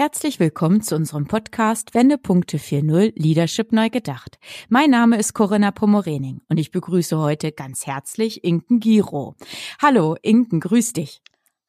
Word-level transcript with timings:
Herzlich 0.00 0.40
willkommen 0.40 0.80
zu 0.80 0.96
unserem 0.96 1.26
Podcast 1.26 1.92
Wendepunkte 1.92 2.56
4.0 2.56 3.12
Leadership 3.16 3.70
neu 3.70 3.90
gedacht. 3.90 4.38
Mein 4.70 4.88
Name 4.88 5.18
ist 5.18 5.34
Corinna 5.34 5.72
Pomorening 5.72 6.40
und 6.48 6.56
ich 6.56 6.70
begrüße 6.70 7.18
heute 7.18 7.52
ganz 7.52 7.86
herzlich 7.86 8.42
Inken 8.42 8.80
Giro. 8.80 9.36
Hallo 9.78 10.16
Inken, 10.22 10.58
grüß 10.60 10.94
dich. 10.94 11.20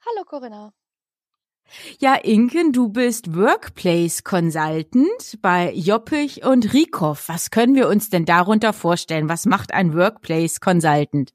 Hallo 0.06 0.24
Corinna. 0.26 0.72
Ja, 2.00 2.16
Inken, 2.16 2.72
du 2.72 2.88
bist 2.88 3.36
Workplace 3.36 4.24
Consultant 4.24 5.38
bei 5.42 5.74
Joppich 5.74 6.46
und 6.46 6.72
Rikoff. 6.72 7.28
Was 7.28 7.52
können 7.52 7.76
wir 7.76 7.90
uns 7.90 8.12
denn 8.12 8.24
darunter 8.24 8.72
vorstellen? 8.72 9.28
Was 9.28 9.46
macht 9.46 9.74
ein 9.74 9.94
Workplace 9.94 10.62
Consultant? 10.62 11.34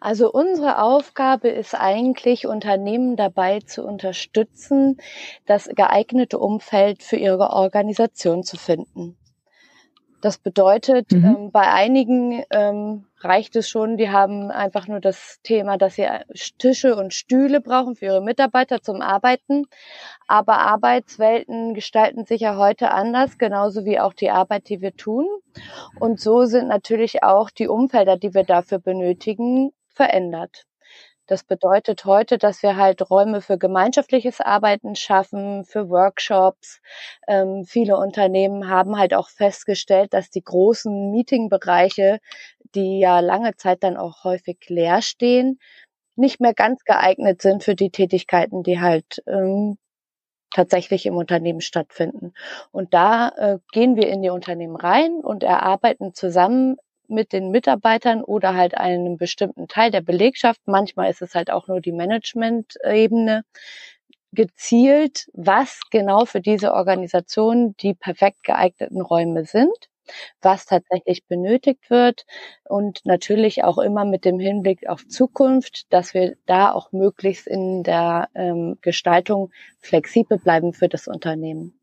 Also 0.00 0.30
unsere 0.30 0.82
Aufgabe 0.82 1.48
ist 1.48 1.74
eigentlich, 1.74 2.46
Unternehmen 2.46 3.16
dabei 3.16 3.60
zu 3.60 3.84
unterstützen, 3.84 4.98
das 5.46 5.68
geeignete 5.74 6.38
Umfeld 6.38 7.02
für 7.02 7.16
ihre 7.16 7.50
Organisation 7.50 8.42
zu 8.42 8.56
finden. 8.56 9.16
Das 10.20 10.38
bedeutet, 10.38 11.12
mhm. 11.12 11.24
ähm, 11.24 11.50
bei 11.52 11.72
einigen 11.72 12.42
ähm, 12.50 13.06
reicht 13.20 13.54
es 13.54 13.68
schon, 13.68 13.96
die 13.96 14.10
haben 14.10 14.50
einfach 14.50 14.88
nur 14.88 14.98
das 14.98 15.38
Thema, 15.44 15.76
dass 15.78 15.94
sie 15.94 16.08
Tische 16.58 16.96
und 16.96 17.14
Stühle 17.14 17.60
brauchen 17.60 17.94
für 17.94 18.06
ihre 18.06 18.20
Mitarbeiter 18.20 18.82
zum 18.82 19.00
Arbeiten. 19.00 19.66
Aber 20.26 20.58
Arbeitswelten 20.58 21.72
gestalten 21.72 22.24
sich 22.24 22.40
ja 22.40 22.56
heute 22.56 22.90
anders, 22.90 23.38
genauso 23.38 23.84
wie 23.84 24.00
auch 24.00 24.12
die 24.12 24.30
Arbeit, 24.30 24.68
die 24.68 24.80
wir 24.80 24.96
tun. 24.96 25.26
Und 26.00 26.20
so 26.20 26.46
sind 26.46 26.66
natürlich 26.66 27.22
auch 27.22 27.50
die 27.50 27.68
Umfelder, 27.68 28.16
die 28.16 28.34
wir 28.34 28.44
dafür 28.44 28.80
benötigen, 28.80 29.72
verändert. 29.98 30.64
Das 31.26 31.44
bedeutet 31.44 32.06
heute, 32.06 32.38
dass 32.38 32.62
wir 32.62 32.76
halt 32.76 33.10
Räume 33.10 33.42
für 33.42 33.58
gemeinschaftliches 33.58 34.40
Arbeiten 34.40 34.94
schaffen, 34.96 35.64
für 35.66 35.90
Workshops. 35.90 36.80
Ähm, 37.28 37.64
viele 37.66 37.98
Unternehmen 37.98 38.70
haben 38.70 38.96
halt 38.98 39.12
auch 39.14 39.28
festgestellt, 39.28 40.14
dass 40.14 40.30
die 40.30 40.42
großen 40.42 41.10
Meetingbereiche, 41.10 42.20
die 42.74 43.00
ja 43.00 43.20
lange 43.20 43.56
Zeit 43.56 43.82
dann 43.82 43.98
auch 43.98 44.24
häufig 44.24 44.58
leer 44.68 45.02
stehen, 45.02 45.58
nicht 46.16 46.40
mehr 46.40 46.54
ganz 46.54 46.84
geeignet 46.84 47.42
sind 47.42 47.64
für 47.64 47.74
die 47.74 47.90
Tätigkeiten, 47.90 48.62
die 48.62 48.80
halt 48.80 49.22
ähm, 49.26 49.78
tatsächlich 50.50 51.06
im 51.06 51.16
Unternehmen 51.16 51.60
stattfinden. 51.60 52.32
Und 52.72 52.94
da 52.94 53.28
äh, 53.36 53.58
gehen 53.72 53.96
wir 53.96 54.08
in 54.08 54.22
die 54.22 54.30
Unternehmen 54.30 54.76
rein 54.76 55.16
und 55.22 55.42
erarbeiten 55.42 56.14
zusammen 56.14 56.76
mit 57.10 57.32
den 57.32 57.50
Mitarbeitern 57.50 58.22
oder 58.24 58.54
halt 58.54 58.76
einem 58.76 59.16
bestimmten 59.16 59.68
Teil 59.68 59.90
der 59.90 60.00
Belegschaft. 60.02 60.60
Manchmal 60.66 61.10
ist 61.10 61.22
es 61.22 61.34
halt 61.34 61.50
auch 61.50 61.68
nur 61.68 61.80
die 61.80 61.92
Management-Ebene 61.92 63.44
gezielt, 64.32 65.26
was 65.32 65.80
genau 65.90 66.24
für 66.24 66.40
diese 66.40 66.72
Organisation 66.74 67.74
die 67.80 67.94
perfekt 67.94 68.42
geeigneten 68.44 69.00
Räume 69.00 69.44
sind, 69.44 69.72
was 70.42 70.66
tatsächlich 70.66 71.26
benötigt 71.26 71.90
wird 71.90 72.24
und 72.64 73.00
natürlich 73.04 73.64
auch 73.64 73.78
immer 73.78 74.04
mit 74.04 74.24
dem 74.24 74.38
Hinblick 74.38 74.88
auf 74.88 75.06
Zukunft, 75.06 75.92
dass 75.92 76.14
wir 76.14 76.36
da 76.46 76.72
auch 76.72 76.92
möglichst 76.92 77.46
in 77.46 77.82
der 77.84 78.28
ähm, 78.34 78.78
Gestaltung 78.82 79.50
flexibel 79.80 80.38
bleiben 80.38 80.72
für 80.74 80.88
das 80.88 81.08
Unternehmen. 81.08 81.77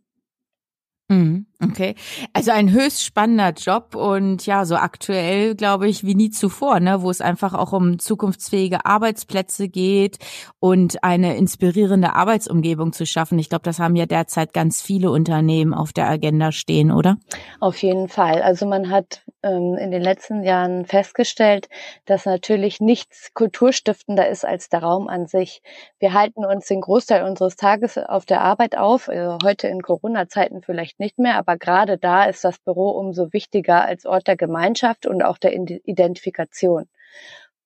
Mhm, 1.07 1.45
okay. 1.63 1.93
Also 2.33 2.49
ein 2.49 2.71
höchst 2.71 3.03
spannender 3.03 3.51
Job 3.51 3.93
und 3.93 4.43
ja, 4.47 4.65
so 4.65 4.75
aktuell 4.75 5.53
glaube 5.53 5.87
ich 5.87 6.03
wie 6.03 6.15
nie 6.15 6.31
zuvor, 6.31 6.79
ne, 6.79 7.03
wo 7.03 7.11
es 7.11 7.21
einfach 7.21 7.53
auch 7.53 7.73
um 7.73 7.99
zukunftsfähige 7.99 8.87
Arbeitsplätze 8.87 9.69
geht 9.69 10.17
und 10.59 11.03
eine 11.03 11.37
inspirierende 11.37 12.15
Arbeitsumgebung 12.15 12.91
zu 12.91 13.05
schaffen. 13.05 13.37
Ich 13.37 13.49
glaube, 13.49 13.61
das 13.61 13.77
haben 13.77 13.95
ja 13.95 14.07
derzeit 14.07 14.51
ganz 14.51 14.81
viele 14.81 15.11
Unternehmen 15.11 15.75
auf 15.75 15.93
der 15.93 16.09
Agenda 16.09 16.51
stehen, 16.51 16.91
oder? 16.91 17.17
Auf 17.59 17.83
jeden 17.83 18.09
Fall. 18.09 18.41
Also 18.41 18.65
man 18.65 18.89
hat 18.89 19.21
ähm, 19.45 19.77
in 19.77 19.91
den 19.91 20.01
letzten 20.01 20.43
Jahren 20.43 20.85
festgestellt, 20.85 21.69
dass 22.05 22.25
natürlich 22.25 22.81
nichts 22.81 23.33
kulturstiftender 23.33 24.27
ist 24.27 24.43
als 24.43 24.69
der 24.69 24.81
Raum 24.81 25.07
an 25.07 25.27
sich. 25.27 25.61
Wir 25.99 26.13
halten 26.13 26.43
uns 26.43 26.65
den 26.67 26.81
Großteil 26.81 27.23
unseres 27.23 27.55
Tages 27.55 27.97
auf 27.97 28.25
der 28.25 28.41
Arbeit 28.41 28.77
auf, 28.77 29.07
also 29.07 29.37
heute 29.43 29.67
in 29.67 29.81
Corona-Zeiten 29.81 30.61
vielleicht 30.61 30.99
nicht 30.99 31.19
mehr, 31.19 31.37
aber 31.37 31.57
gerade 31.57 31.97
da 31.97 32.25
ist 32.25 32.43
das 32.43 32.59
Büro 32.59 32.89
umso 32.89 33.31
wichtiger 33.31 33.85
als 33.85 34.05
Ort 34.05 34.27
der 34.27 34.35
Gemeinschaft 34.35 35.05
und 35.05 35.23
auch 35.23 35.37
der 35.37 35.53
Identifikation. 35.53 36.87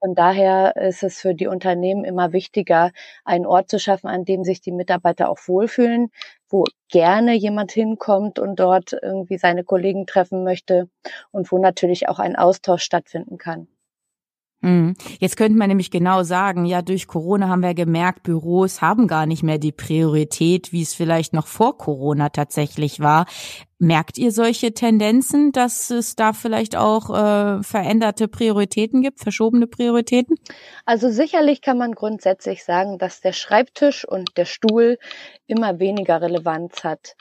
Von 0.01 0.13
daher 0.15 0.75
ist 0.77 1.03
es 1.03 1.19
für 1.21 1.33
die 1.35 1.47
Unternehmen 1.47 2.03
immer 2.05 2.31
wichtiger, 2.33 2.91
einen 3.25 3.45
Ort 3.45 3.69
zu 3.69 3.79
schaffen, 3.79 4.07
an 4.07 4.25
dem 4.25 4.43
sich 4.43 4.59
die 4.61 4.71
Mitarbeiter 4.73 5.29
auch 5.29 5.39
wohlfühlen, 5.47 6.09
wo 6.49 6.65
gerne 6.89 7.33
jemand 7.33 7.71
hinkommt 7.71 8.39
und 8.39 8.57
dort 8.59 8.93
irgendwie 8.93 9.37
seine 9.37 9.63
Kollegen 9.63 10.05
treffen 10.05 10.43
möchte 10.43 10.89
und 11.31 11.51
wo 11.51 11.57
natürlich 11.59 12.07
auch 12.09 12.19
ein 12.19 12.35
Austausch 12.35 12.83
stattfinden 12.83 13.37
kann. 13.37 13.67
Mhm. 14.61 14.95
Jetzt 15.19 15.37
könnte 15.37 15.57
man 15.57 15.69
nämlich 15.69 15.89
genau 15.89 16.23
sagen, 16.23 16.65
ja, 16.65 16.81
durch 16.81 17.07
Corona 17.07 17.47
haben 17.47 17.61
wir 17.61 17.73
gemerkt, 17.73 18.23
Büros 18.23 18.81
haben 18.81 19.07
gar 19.07 19.25
nicht 19.25 19.41
mehr 19.41 19.57
die 19.57 19.71
Priorität, 19.71 20.73
wie 20.73 20.81
es 20.81 20.93
vielleicht 20.93 21.33
noch 21.33 21.47
vor 21.47 21.77
Corona 21.77 22.29
tatsächlich 22.29 22.99
war. 22.99 23.25
Merkt 23.77 24.17
ihr 24.17 24.33
solche 24.33 24.73
Tendenzen, 24.73 25.53
dass 25.53 25.89
es 25.89 26.17
da 26.17 26.33
vielleicht 26.33 26.75
auch 26.75 27.09
äh, 27.09 27.63
veränderte 27.63 28.27
Prioritäten 28.27 29.01
gibt, 29.01 29.21
verschobene 29.21 29.67
Prioritäten? 29.67 30.35
Also 30.85 31.09
sicherlich 31.09 31.61
kann 31.61 31.77
man 31.77 31.93
grundsätzlich 31.93 32.65
sagen, 32.65 32.97
dass 32.97 33.21
der 33.21 33.31
Schreibtisch 33.31 34.05
und 34.05 34.31
der 34.35 34.43
Stuhl 34.43 34.97
immer 35.47 35.79
weniger 35.79 36.21
Relevanz 36.21 36.83
hat. 36.83 37.15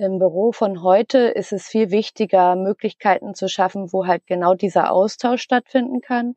Im 0.00 0.20
Büro 0.20 0.52
von 0.52 0.84
heute 0.84 1.18
ist 1.18 1.52
es 1.52 1.66
viel 1.66 1.90
wichtiger, 1.90 2.54
Möglichkeiten 2.54 3.34
zu 3.34 3.48
schaffen, 3.48 3.92
wo 3.92 4.06
halt 4.06 4.28
genau 4.28 4.54
dieser 4.54 4.92
Austausch 4.92 5.42
stattfinden 5.42 6.00
kann. 6.00 6.36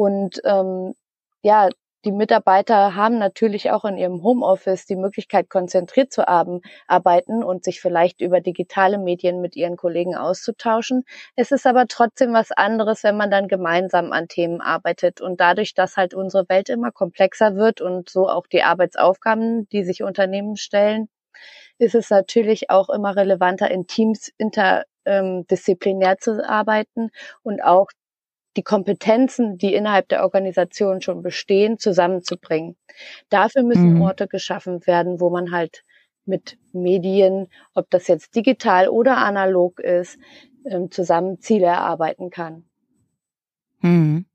Und 0.00 0.40
ähm, 0.46 0.94
ja, 1.42 1.68
die 2.06 2.12
Mitarbeiter 2.12 2.94
haben 2.94 3.18
natürlich 3.18 3.70
auch 3.70 3.84
in 3.84 3.98
ihrem 3.98 4.22
Homeoffice 4.22 4.86
die 4.86 4.96
Möglichkeit, 4.96 5.50
konzentriert 5.50 6.10
zu 6.10 6.26
arbeiten 6.26 7.44
und 7.44 7.64
sich 7.64 7.82
vielleicht 7.82 8.22
über 8.22 8.40
digitale 8.40 8.96
Medien 8.96 9.42
mit 9.42 9.56
ihren 9.56 9.76
Kollegen 9.76 10.16
auszutauschen. 10.16 11.04
Es 11.36 11.52
ist 11.52 11.66
aber 11.66 11.86
trotzdem 11.86 12.32
was 12.32 12.50
anderes, 12.50 13.04
wenn 13.04 13.18
man 13.18 13.30
dann 13.30 13.46
gemeinsam 13.46 14.12
an 14.12 14.26
Themen 14.26 14.62
arbeitet. 14.62 15.20
Und 15.20 15.38
dadurch, 15.38 15.74
dass 15.74 15.98
halt 15.98 16.14
unsere 16.14 16.48
Welt 16.48 16.70
immer 16.70 16.92
komplexer 16.92 17.56
wird 17.56 17.82
und 17.82 18.08
so 18.08 18.26
auch 18.26 18.46
die 18.46 18.62
Arbeitsaufgaben, 18.62 19.68
die 19.68 19.84
sich 19.84 20.02
Unternehmen 20.02 20.56
stellen, 20.56 21.10
ist 21.76 21.94
es 21.94 22.08
natürlich 22.08 22.70
auch 22.70 22.88
immer 22.88 23.16
relevanter, 23.16 23.70
in 23.70 23.86
Teams 23.86 24.30
interdisziplinär 24.38 26.16
zu 26.16 26.42
arbeiten 26.48 27.10
und 27.42 27.62
auch 27.62 27.90
die 28.56 28.62
Kompetenzen, 28.62 29.58
die 29.58 29.74
innerhalb 29.74 30.08
der 30.08 30.22
Organisation 30.22 31.00
schon 31.00 31.22
bestehen, 31.22 31.78
zusammenzubringen. 31.78 32.76
Dafür 33.28 33.62
müssen 33.62 33.94
mhm. 33.94 34.02
Orte 34.02 34.26
geschaffen 34.26 34.86
werden, 34.86 35.20
wo 35.20 35.30
man 35.30 35.52
halt 35.52 35.84
mit 36.24 36.58
Medien, 36.72 37.48
ob 37.74 37.90
das 37.90 38.08
jetzt 38.08 38.34
digital 38.34 38.88
oder 38.88 39.16
analog 39.18 39.80
ist, 39.80 40.18
ähm, 40.64 40.90
zusammen 40.90 41.40
Ziele 41.40 41.66
erarbeiten 41.66 42.30
kann. 42.30 42.64
Mhm. 43.80 44.26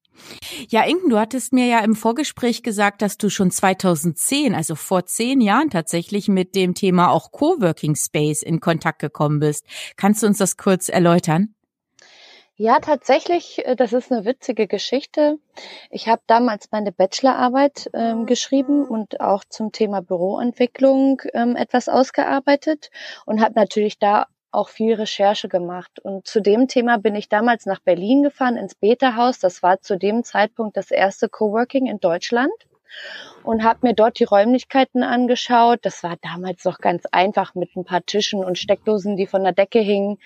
Ja, 0.69 0.83
Inken, 0.85 1.09
du 1.09 1.19
hattest 1.19 1.51
mir 1.51 1.67
ja 1.67 1.79
im 1.79 1.95
Vorgespräch 1.95 2.63
gesagt, 2.63 3.01
dass 3.01 3.17
du 3.17 3.29
schon 3.29 3.51
2010, 3.51 4.55
also 4.55 4.75
vor 4.75 5.05
zehn 5.05 5.41
Jahren 5.41 5.69
tatsächlich 5.69 6.29
mit 6.29 6.55
dem 6.55 6.73
Thema 6.73 7.11
auch 7.11 7.31
Coworking 7.31 7.95
Space 7.95 8.41
in 8.41 8.61
Kontakt 8.61 8.99
gekommen 8.99 9.39
bist. 9.39 9.65
Kannst 9.97 10.23
du 10.23 10.27
uns 10.27 10.37
das 10.37 10.55
kurz 10.55 10.87
erläutern? 10.87 11.53
Ja, 12.57 12.79
tatsächlich, 12.79 13.65
äh, 13.65 13.75
das 13.75 13.91
ist 13.91 14.11
eine 14.11 14.23
witzige 14.23 14.65
Geschichte. 14.67 15.39
Ich 15.91 16.07
habe 16.07 16.21
damals 16.25 16.71
meine 16.71 16.93
Bachelorarbeit 16.93 17.89
ähm, 17.93 18.25
geschrieben 18.25 18.87
und 18.87 19.19
auch 19.19 19.43
zum 19.49 19.73
Thema 19.73 20.01
Büroentwicklung 20.01 21.21
ähm, 21.33 21.57
etwas 21.57 21.89
ausgearbeitet 21.89 22.91
und 23.25 23.41
habe 23.41 23.55
natürlich 23.55 23.99
da 23.99 24.27
auch 24.51 24.69
viel 24.69 24.93
Recherche 24.93 25.49
gemacht. 25.49 25.99
Und 25.99 26.27
zu 26.27 26.39
dem 26.41 26.69
Thema 26.69 26.97
bin 26.97 27.15
ich 27.15 27.27
damals 27.27 27.65
nach 27.65 27.81
Berlin 27.81 28.23
gefahren, 28.23 28.55
ins 28.55 28.75
Beta-Haus. 28.75 29.39
Das 29.39 29.61
war 29.61 29.81
zu 29.81 29.97
dem 29.97 30.23
Zeitpunkt 30.23 30.77
das 30.77 30.91
erste 30.91 31.27
Coworking 31.27 31.87
in 31.87 31.99
Deutschland 31.99 32.53
und 33.43 33.63
habe 33.63 33.79
mir 33.83 33.93
dort 33.93 34.19
die 34.19 34.23
Räumlichkeiten 34.23 35.03
angeschaut. 35.03 35.79
Das 35.83 36.03
war 36.03 36.17
damals 36.21 36.65
noch 36.65 36.79
ganz 36.79 37.05
einfach 37.11 37.55
mit 37.55 37.75
ein 37.75 37.85
paar 37.85 38.05
Tischen 38.05 38.43
und 38.43 38.57
Steckdosen, 38.57 39.17
die 39.17 39.27
von 39.27 39.43
der 39.43 39.53
Decke 39.53 39.79
hingen. 39.79 40.17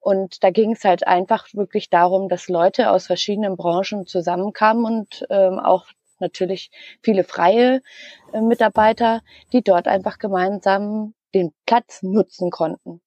Und 0.00 0.42
da 0.42 0.50
ging 0.50 0.72
es 0.72 0.84
halt 0.84 1.06
einfach 1.06 1.46
wirklich 1.52 1.90
darum, 1.90 2.28
dass 2.28 2.48
Leute 2.48 2.90
aus 2.90 3.06
verschiedenen 3.06 3.56
Branchen 3.56 4.06
zusammenkamen 4.06 4.84
und 4.84 5.26
ähm, 5.30 5.58
auch 5.58 5.86
natürlich 6.18 6.70
viele 7.02 7.24
freie 7.24 7.82
äh, 8.32 8.40
Mitarbeiter, 8.40 9.22
die 9.52 9.62
dort 9.62 9.88
einfach 9.88 10.18
gemeinsam 10.18 11.14
den 11.34 11.52
Platz 11.66 12.02
nutzen 12.02 12.50
konnten. 12.50 13.00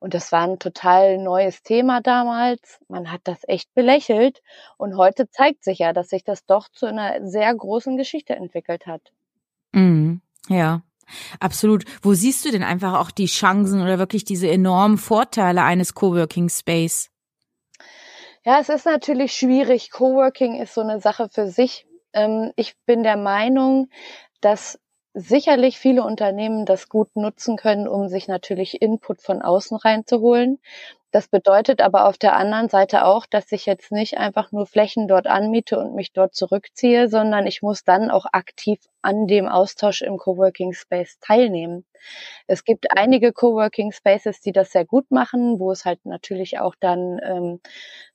Und 0.00 0.14
das 0.14 0.32
war 0.32 0.48
ein 0.48 0.58
total 0.58 1.18
neues 1.18 1.62
Thema 1.62 2.00
damals. 2.00 2.80
Man 2.88 3.12
hat 3.12 3.20
das 3.24 3.38
echt 3.46 3.72
belächelt. 3.74 4.42
Und 4.78 4.96
heute 4.96 5.28
zeigt 5.28 5.62
sich 5.62 5.78
ja, 5.78 5.92
dass 5.92 6.08
sich 6.08 6.24
das 6.24 6.46
doch 6.46 6.68
zu 6.70 6.86
einer 6.86 7.26
sehr 7.28 7.54
großen 7.54 7.98
Geschichte 7.98 8.34
entwickelt 8.34 8.86
hat. 8.86 9.12
Mhm. 9.72 10.22
Ja, 10.48 10.82
absolut. 11.38 11.84
Wo 12.02 12.14
siehst 12.14 12.44
du 12.46 12.50
denn 12.50 12.62
einfach 12.62 12.98
auch 12.98 13.10
die 13.10 13.26
Chancen 13.26 13.82
oder 13.82 13.98
wirklich 13.98 14.24
diese 14.24 14.50
enormen 14.50 14.96
Vorteile 14.96 15.62
eines 15.62 15.94
Coworking 15.94 16.48
Space? 16.48 17.10
Ja, 18.42 18.58
es 18.58 18.70
ist 18.70 18.86
natürlich 18.86 19.34
schwierig. 19.34 19.90
Coworking 19.90 20.60
ist 20.60 20.72
so 20.72 20.80
eine 20.80 21.00
Sache 21.00 21.28
für 21.30 21.48
sich. 21.48 21.86
Ähm, 22.14 22.52
ich 22.56 22.74
bin 22.86 23.02
der 23.02 23.18
Meinung, 23.18 23.90
dass 24.40 24.80
sicherlich 25.14 25.78
viele 25.78 26.04
Unternehmen 26.04 26.66
das 26.66 26.88
gut 26.88 27.14
nutzen 27.16 27.56
können, 27.56 27.88
um 27.88 28.08
sich 28.08 28.28
natürlich 28.28 28.80
Input 28.82 29.22
von 29.22 29.42
außen 29.42 29.76
reinzuholen. 29.76 30.58
Das 31.12 31.28
bedeutet 31.28 31.80
aber 31.82 32.06
auf 32.06 32.18
der 32.18 32.36
anderen 32.36 32.68
Seite 32.68 33.04
auch, 33.04 33.26
dass 33.26 33.50
ich 33.52 33.66
jetzt 33.66 33.90
nicht 33.92 34.18
einfach 34.18 34.52
nur 34.52 34.66
Flächen 34.66 35.08
dort 35.08 35.26
anmiete 35.26 35.78
und 35.78 35.94
mich 35.94 36.12
dort 36.12 36.34
zurückziehe, 36.34 37.08
sondern 37.08 37.46
ich 37.46 37.62
muss 37.62 37.84
dann 37.84 38.10
auch 38.10 38.26
aktiv 38.32 38.78
an 39.02 39.26
dem 39.26 39.48
Austausch 39.48 40.02
im 40.02 40.16
Coworking 40.18 40.72
Space 40.72 41.18
teilnehmen. 41.20 41.84
Es 42.46 42.64
gibt 42.64 42.86
einige 42.96 43.32
Coworking 43.32 43.92
Spaces, 43.92 44.40
die 44.40 44.52
das 44.52 44.72
sehr 44.72 44.84
gut 44.84 45.10
machen, 45.10 45.58
wo 45.58 45.70
es 45.70 45.84
halt 45.84 46.04
natürlich 46.04 46.58
auch 46.58 46.74
dann 46.78 47.20
ähm, 47.22 47.60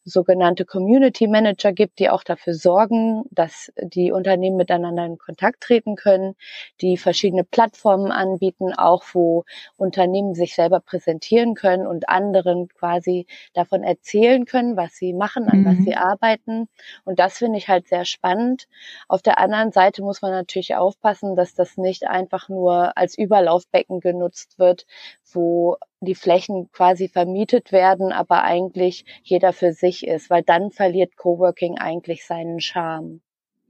sogenannte 0.04 0.66
Community 0.66 1.28
Manager 1.28 1.74
gibt, 1.74 2.00
die 2.00 2.10
auch 2.10 2.24
dafür 2.24 2.54
sorgen, 2.54 3.24
dass 3.32 3.72
die 3.82 4.12
Unternehmen 4.12 4.56
miteinander 4.56 5.04
in 5.06 5.18
Kontakt 5.18 5.62
treten 5.62 5.96
können, 5.96 6.36
die 6.82 6.98
verschiedene 6.98 7.44
Plattformen 7.44 8.12
anbieten, 8.12 8.74
auch 8.74 9.04
wo 9.14 9.46
Unternehmen 9.78 10.36
sich 10.36 10.54
selber 10.54 10.80
präsentieren 10.80 11.56
können 11.56 11.88
und 11.88 12.08
anderen 12.08 12.68
quasi 12.68 13.26
davon 13.54 13.84
erzählen 13.84 14.46
können, 14.46 14.78
was 14.78 14.96
sie 14.96 15.14
machen, 15.14 15.50
an 15.50 15.62
mhm. 15.62 15.66
was 15.66 15.78
sie 15.84 15.96
arbeiten. 15.96 16.70
Und 17.04 17.20
das 17.20 17.40
finde 17.40 17.58
ich 17.58 17.68
halt 17.68 17.88
sehr 17.88 18.06
spannend. 18.06 18.68
Auf 19.08 19.24
der 19.24 19.40
anderen 19.40 19.72
Seite 19.72 20.04
muss 20.04 20.22
man 20.22 20.32
natürlich 20.32 20.75
aufpassen, 20.75 21.36
dass 21.36 21.54
das 21.54 21.77
nicht 21.77 22.07
einfach 22.07 22.50
nur 22.50 22.98
als 22.98 23.18
Überlaufbecken 23.18 24.00
genutzt 24.00 24.60
wird, 24.60 24.86
wo 25.31 25.77
die 26.00 26.16
Flächen 26.16 26.69
quasi 26.72 27.07
vermietet 27.07 27.72
werden, 27.72 28.12
aber 28.12 28.44
eigentlich 28.44 29.06
jeder 29.24 29.54
für 29.54 29.74
sich 29.74 30.06
ist, 30.06 30.30
weil 30.30 30.44
dann 30.44 30.72
verliert 30.72 31.18
Coworking 31.18 31.77
eigentlich 31.77 32.25
seinen 32.25 32.60
Charme. 32.60 33.22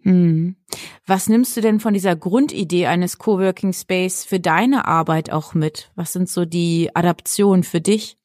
Hm. 0.02 0.56
Was 1.08 1.30
nimmst 1.30 1.58
du 1.58 1.62
denn 1.62 1.80
von 1.80 1.94
dieser 1.94 2.16
Grundidee 2.16 2.86
eines 2.86 3.18
Coworking 3.18 3.74
Space 3.74 4.24
für 4.24 4.40
deine 4.40 4.86
Arbeit 4.86 5.32
auch 5.32 5.54
mit? 5.54 5.92
Was 5.96 6.14
sind 6.14 6.30
so 6.30 6.46
die 6.46 6.92
Adaptionen 6.94 7.64
für 7.64 7.82
dich? 7.82 8.18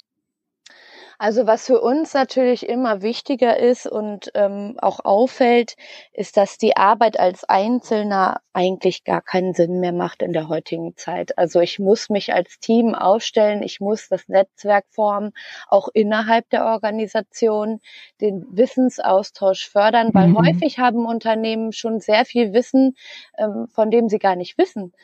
Also 1.23 1.47
was 1.47 1.67
für 1.67 1.83
uns 1.83 2.15
natürlich 2.15 2.67
immer 2.67 3.03
wichtiger 3.03 3.59
ist 3.59 3.87
und 3.87 4.31
ähm, 4.35 4.79
auch 4.81 5.01
auffällt, 5.05 5.77
ist, 6.15 6.39
dass 6.39 6.57
die 6.57 6.79
Arbeit 6.79 7.21
als 7.21 7.45
Einzelner 7.45 8.41
eigentlich 8.55 9.05
gar 9.05 9.21
keinen 9.21 9.53
Sinn 9.53 9.81
mehr 9.81 9.93
macht 9.93 10.23
in 10.23 10.33
der 10.33 10.49
heutigen 10.49 10.97
Zeit. 10.97 11.37
Also 11.37 11.61
ich 11.61 11.79
muss 11.79 12.09
mich 12.09 12.33
als 12.33 12.59
Team 12.59 12.95
aufstellen, 12.95 13.63
ich 13.63 13.81
muss 13.81 14.09
das 14.09 14.29
Netzwerk 14.29 14.87
formen, 14.89 15.33
auch 15.69 15.89
innerhalb 15.93 16.49
der 16.49 16.65
Organisation, 16.65 17.81
den 18.23 18.47
Wissensaustausch 18.51 19.69
fördern, 19.69 20.15
weil 20.15 20.29
mhm. 20.29 20.39
häufig 20.39 20.79
haben 20.79 21.05
Unternehmen 21.05 21.73
schon 21.73 22.01
sehr 22.01 22.25
viel 22.25 22.55
Wissen, 22.55 22.97
ähm, 23.37 23.69
von 23.71 23.91
dem 23.91 24.09
sie 24.09 24.19
gar 24.19 24.37
nicht 24.37 24.57
wissen 24.57 24.95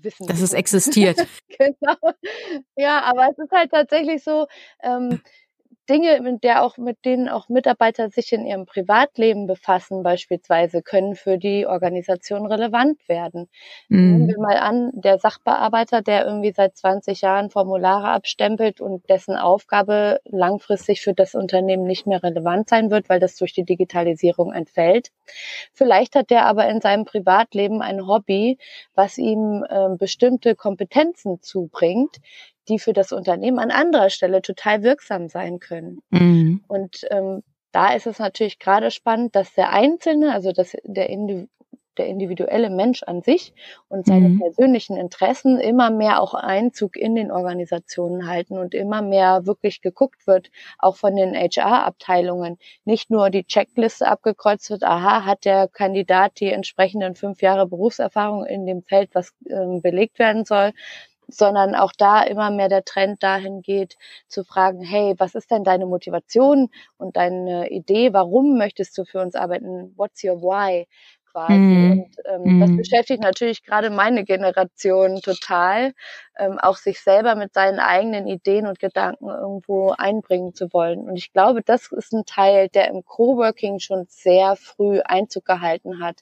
wissen. 0.00 0.26
Dass 0.26 0.40
es 0.40 0.52
existiert. 0.52 1.18
genau. 1.58 1.96
Ja, 2.76 3.02
aber 3.02 3.28
es 3.30 3.38
ist 3.38 3.52
halt 3.52 3.70
tatsächlich 3.70 4.22
so, 4.22 4.46
ähm, 4.82 5.20
Dinge, 5.88 6.20
mit 6.20 6.44
der 6.44 6.64
auch, 6.64 6.76
mit 6.76 7.04
denen 7.04 7.28
auch 7.28 7.48
Mitarbeiter 7.48 8.10
sich 8.10 8.32
in 8.32 8.46
ihrem 8.46 8.66
Privatleben 8.66 9.46
befassen, 9.46 10.02
beispielsweise, 10.02 10.82
können 10.82 11.14
für 11.14 11.38
die 11.38 11.66
Organisation 11.66 12.46
relevant 12.46 13.08
werden. 13.08 13.48
Mm. 13.88 13.96
Nehmen 13.96 14.28
wir 14.28 14.38
mal 14.38 14.56
an, 14.56 14.90
der 14.92 15.18
Sachbearbeiter, 15.18 16.02
der 16.02 16.26
irgendwie 16.26 16.52
seit 16.52 16.76
20 16.76 17.22
Jahren 17.22 17.50
Formulare 17.50 18.08
abstempelt 18.08 18.80
und 18.80 19.08
dessen 19.08 19.36
Aufgabe 19.36 20.20
langfristig 20.24 21.00
für 21.00 21.14
das 21.14 21.34
Unternehmen 21.34 21.84
nicht 21.84 22.06
mehr 22.06 22.22
relevant 22.22 22.68
sein 22.68 22.90
wird, 22.90 23.08
weil 23.08 23.20
das 23.20 23.36
durch 23.36 23.52
die 23.52 23.64
Digitalisierung 23.64 24.52
entfällt. 24.52 25.08
Vielleicht 25.72 26.14
hat 26.14 26.30
der 26.30 26.46
aber 26.46 26.68
in 26.68 26.80
seinem 26.80 27.04
Privatleben 27.04 27.82
ein 27.82 28.06
Hobby, 28.06 28.58
was 28.94 29.18
ihm 29.18 29.64
äh, 29.68 29.96
bestimmte 29.96 30.54
Kompetenzen 30.54 31.40
zubringt, 31.40 32.18
die 32.68 32.78
für 32.78 32.92
das 32.92 33.12
Unternehmen 33.12 33.58
an 33.58 33.70
anderer 33.70 34.10
Stelle 34.10 34.42
total 34.42 34.82
wirksam 34.82 35.28
sein 35.28 35.58
können. 35.58 36.00
Mhm. 36.10 36.64
Und 36.68 37.06
ähm, 37.10 37.42
da 37.72 37.92
ist 37.94 38.06
es 38.06 38.18
natürlich 38.18 38.58
gerade 38.58 38.90
spannend, 38.90 39.36
dass 39.36 39.54
der 39.54 39.70
Einzelne, 39.72 40.32
also 40.32 40.52
dass 40.52 40.76
der, 40.84 41.10
Indiv 41.10 41.48
der 41.98 42.06
individuelle 42.06 42.70
Mensch 42.70 43.02
an 43.02 43.22
sich 43.22 43.52
und 43.88 44.06
seine 44.06 44.28
mhm. 44.28 44.38
persönlichen 44.38 44.96
Interessen 44.96 45.58
immer 45.58 45.90
mehr 45.90 46.22
auch 46.22 46.34
Einzug 46.34 46.96
in 46.96 47.14
den 47.14 47.30
Organisationen 47.30 48.28
halten 48.28 48.56
und 48.56 48.74
immer 48.74 49.02
mehr 49.02 49.46
wirklich 49.46 49.82
geguckt 49.82 50.26
wird, 50.26 50.50
auch 50.78 50.96
von 50.96 51.16
den 51.16 51.34
HR-Abteilungen. 51.34 52.58
Nicht 52.84 53.10
nur 53.10 53.30
die 53.30 53.44
Checkliste 53.44 54.06
abgekreuzt 54.06 54.70
wird, 54.70 54.84
aha, 54.84 55.24
hat 55.24 55.44
der 55.44 55.68
Kandidat 55.68 56.40
die 56.40 56.52
entsprechenden 56.52 57.14
fünf 57.14 57.42
Jahre 57.42 57.66
Berufserfahrung 57.66 58.46
in 58.46 58.64
dem 58.64 58.82
Feld, 58.82 59.10
was 59.12 59.34
ähm, 59.50 59.82
belegt 59.82 60.18
werden 60.18 60.44
soll, 60.44 60.72
sondern 61.28 61.74
auch 61.74 61.92
da 61.96 62.22
immer 62.22 62.50
mehr 62.50 62.68
der 62.68 62.84
Trend 62.84 63.22
dahin 63.22 63.62
geht, 63.62 63.96
zu 64.28 64.44
fragen, 64.44 64.82
hey, 64.82 65.14
was 65.18 65.34
ist 65.34 65.50
denn 65.50 65.64
deine 65.64 65.86
Motivation 65.86 66.68
und 66.96 67.16
deine 67.16 67.70
Idee? 67.70 68.12
Warum 68.12 68.58
möchtest 68.58 68.96
du 68.98 69.04
für 69.04 69.20
uns 69.20 69.34
arbeiten? 69.34 69.92
What's 69.96 70.24
your 70.24 70.40
why? 70.42 70.86
Quasi. 71.32 71.54
Mm. 71.54 71.92
Und 71.92 72.16
ähm, 72.26 72.60
das 72.60 72.70
mhm. 72.70 72.76
beschäftigt 72.76 73.22
natürlich 73.22 73.62
gerade 73.62 73.90
meine 73.90 74.24
Generation 74.24 75.20
total, 75.20 75.92
ähm, 76.38 76.58
auch 76.58 76.76
sich 76.76 77.00
selber 77.00 77.34
mit 77.34 77.54
seinen 77.54 77.78
eigenen 77.78 78.26
Ideen 78.26 78.66
und 78.66 78.78
Gedanken 78.78 79.28
irgendwo 79.28 79.94
einbringen 79.96 80.54
zu 80.54 80.72
wollen. 80.72 81.00
Und 81.00 81.16
ich 81.16 81.32
glaube, 81.32 81.62
das 81.62 81.90
ist 81.92 82.12
ein 82.12 82.24
Teil, 82.24 82.68
der 82.68 82.88
im 82.88 83.04
Coworking 83.04 83.78
schon 83.78 84.06
sehr 84.08 84.56
früh 84.56 85.00
Einzug 85.00 85.44
gehalten 85.44 86.00
hat, 86.00 86.20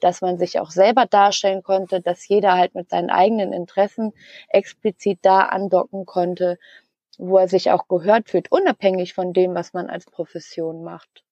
dass 0.00 0.20
man 0.20 0.38
sich 0.38 0.60
auch 0.60 0.70
selber 0.70 1.06
darstellen 1.06 1.62
konnte, 1.62 2.00
dass 2.00 2.26
jeder 2.28 2.54
halt 2.54 2.74
mit 2.74 2.90
seinen 2.90 3.10
eigenen 3.10 3.52
Interessen 3.52 4.12
explizit 4.48 5.18
da 5.22 5.40
andocken 5.42 6.06
konnte, 6.06 6.58
wo 7.18 7.38
er 7.38 7.48
sich 7.48 7.70
auch 7.70 7.88
gehört 7.88 8.28
fühlt, 8.28 8.50
unabhängig 8.52 9.14
von 9.14 9.32
dem, 9.32 9.54
was 9.54 9.72
man 9.72 9.88
als 9.88 10.04
Profession 10.06 10.84
macht. 10.84 11.24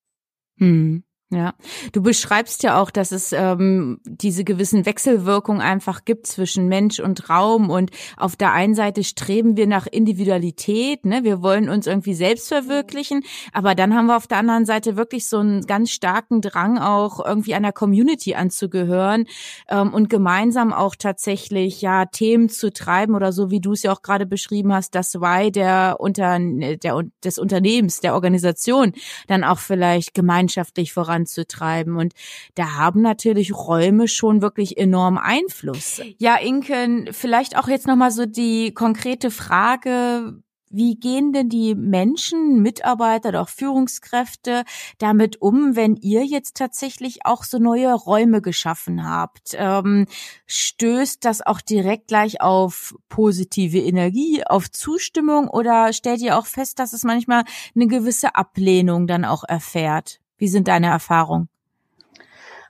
Hm. 0.58 1.04
Ja, 1.31 1.54
du 1.93 2.02
beschreibst 2.02 2.62
ja 2.62 2.81
auch, 2.81 2.90
dass 2.90 3.11
es 3.11 3.33
ähm, 3.33 3.99
diese 4.04 4.45
gewissen 4.45 4.85
Wechselwirkungen 4.85 5.62
einfach 5.62 6.04
gibt 6.04 6.26
zwischen 6.26 6.69
Mensch 6.69 7.00
und 7.00 7.31
Raum. 7.31 7.71
Und 7.71 7.90
auf 8.19 8.37
der 8.37 8.52
einen 8.52 8.75
Seite 8.75 9.02
streben 9.02 9.57
wir 9.57 9.66
nach 9.66 9.87
Individualität, 9.87 11.07
ne? 11.07 11.25
wir 11.25 11.43
wollen 11.43 11.71
uns 11.71 11.87
irgendwie 11.87 12.14
selbst 12.14 12.49
verwirklichen, 12.49 13.25
aber 13.52 13.75
dann 13.75 13.95
haben 13.95 14.07
wir 14.07 14.16
auf 14.16 14.26
der 14.26 14.38
anderen 14.38 14.66
Seite 14.66 14.97
wirklich 14.97 15.26
so 15.26 15.38
einen 15.38 15.62
ganz 15.62 15.90
starken 15.90 16.43
Drang 16.43 16.78
auch 16.78 17.25
irgendwie 17.25 17.54
einer 17.54 17.73
Community 17.73 18.35
anzugehören 18.35 19.25
ähm, 19.69 19.95
und 19.95 20.11
gemeinsam 20.11 20.75
auch 20.75 20.95
tatsächlich 20.95 21.81
ja 21.81 22.04
Themen 22.04 22.50
zu 22.50 22.71
treiben 22.71 23.14
oder 23.14 23.33
so 23.33 23.50
wie 23.50 23.61
du 23.61 23.73
es 23.73 23.83
ja 23.83 23.93
auch 23.93 24.02
gerade 24.02 24.26
beschrieben 24.26 24.75
hast, 24.75 24.95
das 24.95 25.14
Why 25.14 25.50
der 25.50 25.97
unter 25.99 26.38
der 26.38 27.02
des 27.25 27.38
Unternehmens, 27.38 28.00
der 28.00 28.14
Organisation 28.14 28.93
dann 29.26 29.43
auch 29.43 29.59
vielleicht 29.59 30.14
gemeinschaftlich 30.14 30.93
voran 30.93 31.13
voranzutreiben. 31.14 31.97
Und 31.97 32.12
da 32.54 32.75
haben 32.75 33.00
natürlich 33.00 33.54
Räume 33.54 34.09
schon 34.09 34.42
wirklich 34.42 34.76
enorm 34.76 35.18
Einfluss. 35.18 36.00
Ja, 36.18 36.37
Inken, 36.37 37.09
vielleicht 37.12 37.56
auch 37.56 37.68
jetzt 37.68 37.87
nochmal 37.87 38.11
so 38.11 38.26
die 38.26 38.73
konkrete 38.75 39.30
Frage, 39.30 40.42
wie 40.76 40.97
gehen 40.97 41.33
denn 41.33 41.49
die 41.49 41.76
Menschen, 41.76 42.61
Mitarbeiter 42.61 43.28
oder 43.28 43.42
auch 43.42 43.49
Führungskräfte 43.49 44.64
damit 44.99 45.40
um, 45.40 45.76
wenn 45.76 45.94
ihr 45.94 46.25
jetzt 46.25 46.56
tatsächlich 46.56 47.25
auch 47.25 47.44
so 47.44 47.59
neue 47.59 47.94
Räume 47.94 48.42
geschaffen 48.42 49.09
habt? 49.09 49.54
Ähm, 49.54 50.06
stößt 50.47 51.25
das 51.25 51.42
auch 51.42 51.61
direkt 51.61 52.09
gleich 52.09 52.40
auf 52.40 52.97
positive 53.09 53.78
Energie, 53.78 54.42
auf 54.44 54.68
Zustimmung 54.68 55.47
oder 55.47 55.92
stellt 55.92 56.21
ihr 56.21 56.37
auch 56.37 56.47
fest, 56.47 56.80
dass 56.80 56.92
es 56.92 57.04
manchmal 57.04 57.44
eine 57.76 57.87
gewisse 57.87 58.35
Ablehnung 58.35 59.06
dann 59.06 59.25
auch 59.25 59.44
erfährt? 59.44 60.18
Wie 60.44 60.48
sind 60.48 60.68
deine 60.68 60.88
Erfahrungen? 60.88 61.48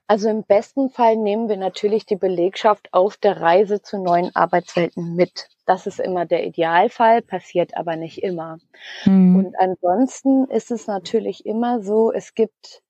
Also 0.06 0.28
im 0.28 0.44
besten 0.44 0.90
Fall 0.90 1.16
nehmen 1.16 1.48
wir 1.48 1.56
natürlich 1.56 2.06
die 2.06 2.14
Belegschaft 2.14 2.88
auf 2.92 3.16
der 3.16 3.40
Reise 3.40 3.82
zu 3.82 3.98
neuen 3.98 4.30
Arbeitswelten 4.36 5.16
mit. 5.16 5.48
Das 5.66 5.88
ist 5.88 5.98
immer 5.98 6.24
der 6.24 6.46
Idealfall, 6.46 7.20
passiert 7.20 7.76
aber 7.76 7.96
nicht 7.96 8.22
immer. 8.22 8.58
Mhm. 9.06 9.34
Und 9.34 9.58
ansonsten 9.58 10.44
ist 10.50 10.70
es 10.70 10.86
natürlich 10.86 11.46
immer 11.46 11.82
so, 11.82 12.12
es 12.12 12.34
gibt 12.34 12.84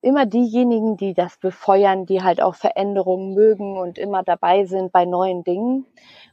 immer 0.00 0.26
diejenigen, 0.26 0.96
die 0.96 1.12
das 1.12 1.36
befeuern, 1.36 2.06
die 2.06 2.22
halt 2.22 2.40
auch 2.40 2.54
Veränderungen 2.54 3.34
mögen 3.34 3.76
und 3.78 3.98
immer 3.98 4.22
dabei 4.22 4.64
sind 4.64 4.92
bei 4.92 5.06
neuen 5.06 5.42
Dingen. 5.42 5.86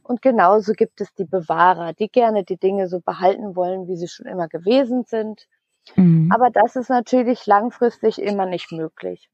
Und 0.04 0.22
genauso 0.22 0.72
gibt 0.74 1.00
es 1.00 1.12
die 1.14 1.24
Bewahrer, 1.24 1.94
die 1.94 2.08
gerne 2.08 2.44
die 2.44 2.58
Dinge 2.58 2.86
so 2.86 3.00
behalten 3.00 3.56
wollen, 3.56 3.88
wie 3.88 3.96
sie 3.96 4.06
schon 4.06 4.26
immer 4.26 4.46
gewesen 4.46 5.02
sind. 5.04 5.48
Mhm. 5.96 6.30
Aber 6.32 6.50
das 6.50 6.76
ist 6.76 6.90
natürlich 6.90 7.46
langfristig 7.46 8.20
immer 8.20 8.46
nicht 8.46 8.72
möglich. 8.72 9.30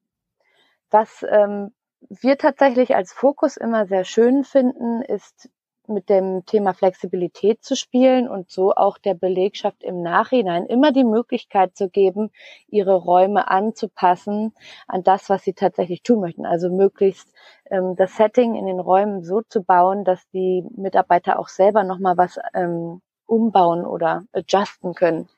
Was 0.90 1.24
ähm, 1.28 1.72
wir 2.08 2.38
tatsächlich 2.38 2.94
als 2.94 3.12
Fokus 3.12 3.56
immer 3.56 3.86
sehr 3.86 4.04
schön 4.04 4.44
finden, 4.44 5.02
ist 5.02 5.50
mit 5.86 6.08
dem 6.08 6.44
Thema 6.46 6.72
Flexibilität 6.72 7.62
zu 7.62 7.76
spielen 7.76 8.28
und 8.28 8.50
so 8.50 8.72
auch 8.74 8.98
der 8.98 9.14
Belegschaft 9.14 9.82
im 9.82 10.02
Nachhinein 10.02 10.66
immer 10.66 10.92
die 10.92 11.04
Möglichkeit 11.04 11.76
zu 11.76 11.88
geben, 11.90 12.30
ihre 12.68 12.94
Räume 12.94 13.48
anzupassen 13.50 14.54
an 14.86 15.02
das, 15.02 15.28
was 15.28 15.44
sie 15.44 15.52
tatsächlich 15.52 16.02
tun 16.02 16.20
möchten. 16.20 16.46
Also 16.46 16.70
möglichst 16.70 17.28
ähm, 17.70 17.96
das 17.96 18.16
Setting 18.16 18.54
in 18.54 18.66
den 18.66 18.80
Räumen 18.80 19.22
so 19.22 19.42
zu 19.42 19.62
bauen, 19.62 20.04
dass 20.04 20.26
die 20.30 20.64
Mitarbeiter 20.74 21.38
auch 21.38 21.48
selber 21.48 21.84
nochmal 21.84 22.16
was 22.16 22.38
ähm, 22.54 23.02
umbauen 23.26 23.84
oder 23.84 24.24
adjusten 24.32 24.94
können. 24.94 25.28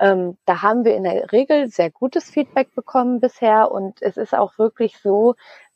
Ähm, 0.00 0.38
da 0.46 0.62
haben 0.62 0.84
wir 0.86 0.96
in 0.96 1.04
der 1.04 1.30
Regel 1.30 1.68
sehr 1.68 1.90
gutes 1.90 2.30
Feedback 2.30 2.74
bekommen 2.74 3.20
bisher 3.20 3.70
und 3.70 4.00
es 4.00 4.16
ist 4.16 4.34
auch 4.34 4.56
wirklich 4.58 4.96
so, 4.98 5.34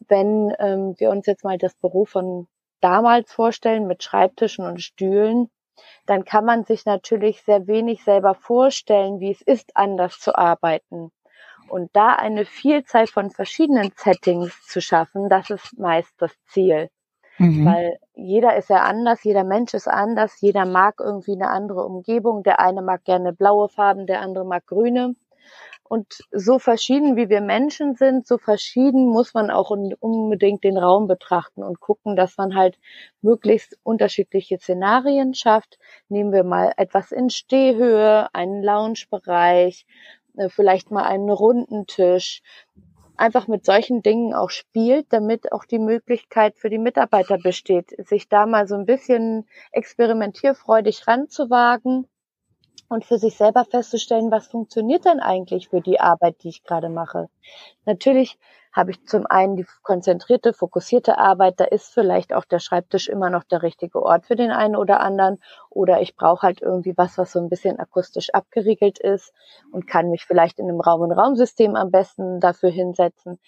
wenn 0.08 0.54
ähm, 0.58 0.94
wir 0.98 1.10
uns 1.10 1.26
jetzt 1.26 1.44
mal 1.44 1.58
das 1.58 1.74
Büro 1.74 2.06
von 2.06 2.48
damals 2.80 3.30
vorstellen 3.32 3.86
mit 3.86 4.02
Schreibtischen 4.02 4.64
und 4.64 4.80
Stühlen, 4.80 5.50
dann 6.06 6.24
kann 6.24 6.46
man 6.46 6.64
sich 6.64 6.86
natürlich 6.86 7.42
sehr 7.42 7.66
wenig 7.66 8.02
selber 8.02 8.34
vorstellen, 8.34 9.20
wie 9.20 9.30
es 9.30 9.42
ist, 9.42 9.76
anders 9.76 10.18
zu 10.18 10.34
arbeiten. 10.36 11.12
Und 11.68 11.94
da 11.94 12.14
eine 12.14 12.46
Vielzahl 12.46 13.06
von 13.06 13.30
verschiedenen 13.30 13.92
Settings 13.96 14.66
zu 14.66 14.80
schaffen, 14.80 15.28
das 15.28 15.50
ist 15.50 15.78
meist 15.78 16.12
das 16.18 16.32
Ziel. 16.46 16.88
Mhm. 17.38 17.66
Weil 17.66 17.98
jeder 18.14 18.56
ist 18.56 18.70
ja 18.70 18.82
anders, 18.82 19.24
jeder 19.24 19.44
Mensch 19.44 19.74
ist 19.74 19.88
anders, 19.88 20.40
jeder 20.40 20.64
mag 20.66 21.00
irgendwie 21.00 21.32
eine 21.34 21.48
andere 21.48 21.84
Umgebung. 21.84 22.42
Der 22.42 22.60
eine 22.60 22.82
mag 22.82 23.04
gerne 23.04 23.32
blaue 23.32 23.68
Farben, 23.68 24.06
der 24.06 24.20
andere 24.20 24.44
mag 24.44 24.66
grüne. 24.66 25.14
Und 25.86 26.24
so 26.32 26.58
verschieden 26.58 27.16
wie 27.16 27.28
wir 27.28 27.42
Menschen 27.42 27.94
sind, 27.94 28.26
so 28.26 28.38
verschieden 28.38 29.06
muss 29.06 29.34
man 29.34 29.50
auch 29.50 29.70
unbedingt 29.70 30.64
den 30.64 30.78
Raum 30.78 31.06
betrachten 31.06 31.62
und 31.62 31.78
gucken, 31.78 32.16
dass 32.16 32.38
man 32.38 32.54
halt 32.54 32.78
möglichst 33.20 33.78
unterschiedliche 33.82 34.58
Szenarien 34.58 35.34
schafft. 35.34 35.78
Nehmen 36.08 36.32
wir 36.32 36.42
mal 36.42 36.72
etwas 36.78 37.12
in 37.12 37.28
Stehhöhe, 37.28 38.28
einen 38.34 38.62
Loungebereich, 38.62 39.86
äh, 40.36 40.48
vielleicht 40.48 40.90
mal 40.90 41.04
einen 41.04 41.30
runden 41.30 41.86
Tisch. 41.86 42.42
Einfach 43.16 43.46
mit 43.46 43.64
solchen 43.64 44.02
Dingen 44.02 44.34
auch 44.34 44.50
spielt, 44.50 45.12
damit 45.12 45.52
auch 45.52 45.64
die 45.64 45.78
Möglichkeit 45.78 46.56
für 46.56 46.68
die 46.68 46.78
Mitarbeiter 46.78 47.38
besteht, 47.38 47.94
sich 48.08 48.28
da 48.28 48.46
mal 48.46 48.66
so 48.66 48.74
ein 48.74 48.86
bisschen 48.86 49.48
experimentierfreudig 49.70 51.06
ranzuwagen 51.06 52.08
und 52.88 53.04
für 53.04 53.18
sich 53.18 53.36
selber 53.36 53.64
festzustellen, 53.64 54.30
was 54.30 54.48
funktioniert 54.48 55.04
denn 55.04 55.20
eigentlich 55.20 55.68
für 55.68 55.80
die 55.80 56.00
Arbeit, 56.00 56.42
die 56.42 56.48
ich 56.48 56.64
gerade 56.64 56.88
mache. 56.88 57.28
Natürlich 57.86 58.38
habe 58.74 58.90
ich 58.90 59.06
zum 59.06 59.24
einen 59.26 59.56
die 59.56 59.66
konzentrierte, 59.82 60.52
fokussierte 60.52 61.16
Arbeit, 61.16 61.60
da 61.60 61.64
ist 61.64 61.94
vielleicht 61.94 62.34
auch 62.34 62.44
der 62.44 62.58
Schreibtisch 62.58 63.08
immer 63.08 63.30
noch 63.30 63.44
der 63.44 63.62
richtige 63.62 64.02
Ort 64.02 64.26
für 64.26 64.34
den 64.34 64.50
einen 64.50 64.74
oder 64.74 65.00
anderen 65.00 65.40
oder 65.70 66.00
ich 66.00 66.16
brauche 66.16 66.42
halt 66.42 66.60
irgendwie 66.60 66.94
was, 66.96 67.16
was 67.16 67.32
so 67.32 67.38
ein 67.38 67.48
bisschen 67.48 67.78
akustisch 67.78 68.30
abgeriegelt 68.34 68.98
ist 68.98 69.32
und 69.70 69.86
kann 69.86 70.10
mich 70.10 70.24
vielleicht 70.24 70.58
in 70.58 70.68
einem 70.68 70.80
Raum- 70.80 71.02
und 71.02 71.12
Raumsystem 71.12 71.76
am 71.76 71.92
besten 71.92 72.40
dafür 72.40 72.70
hinsetzen. 72.70 73.38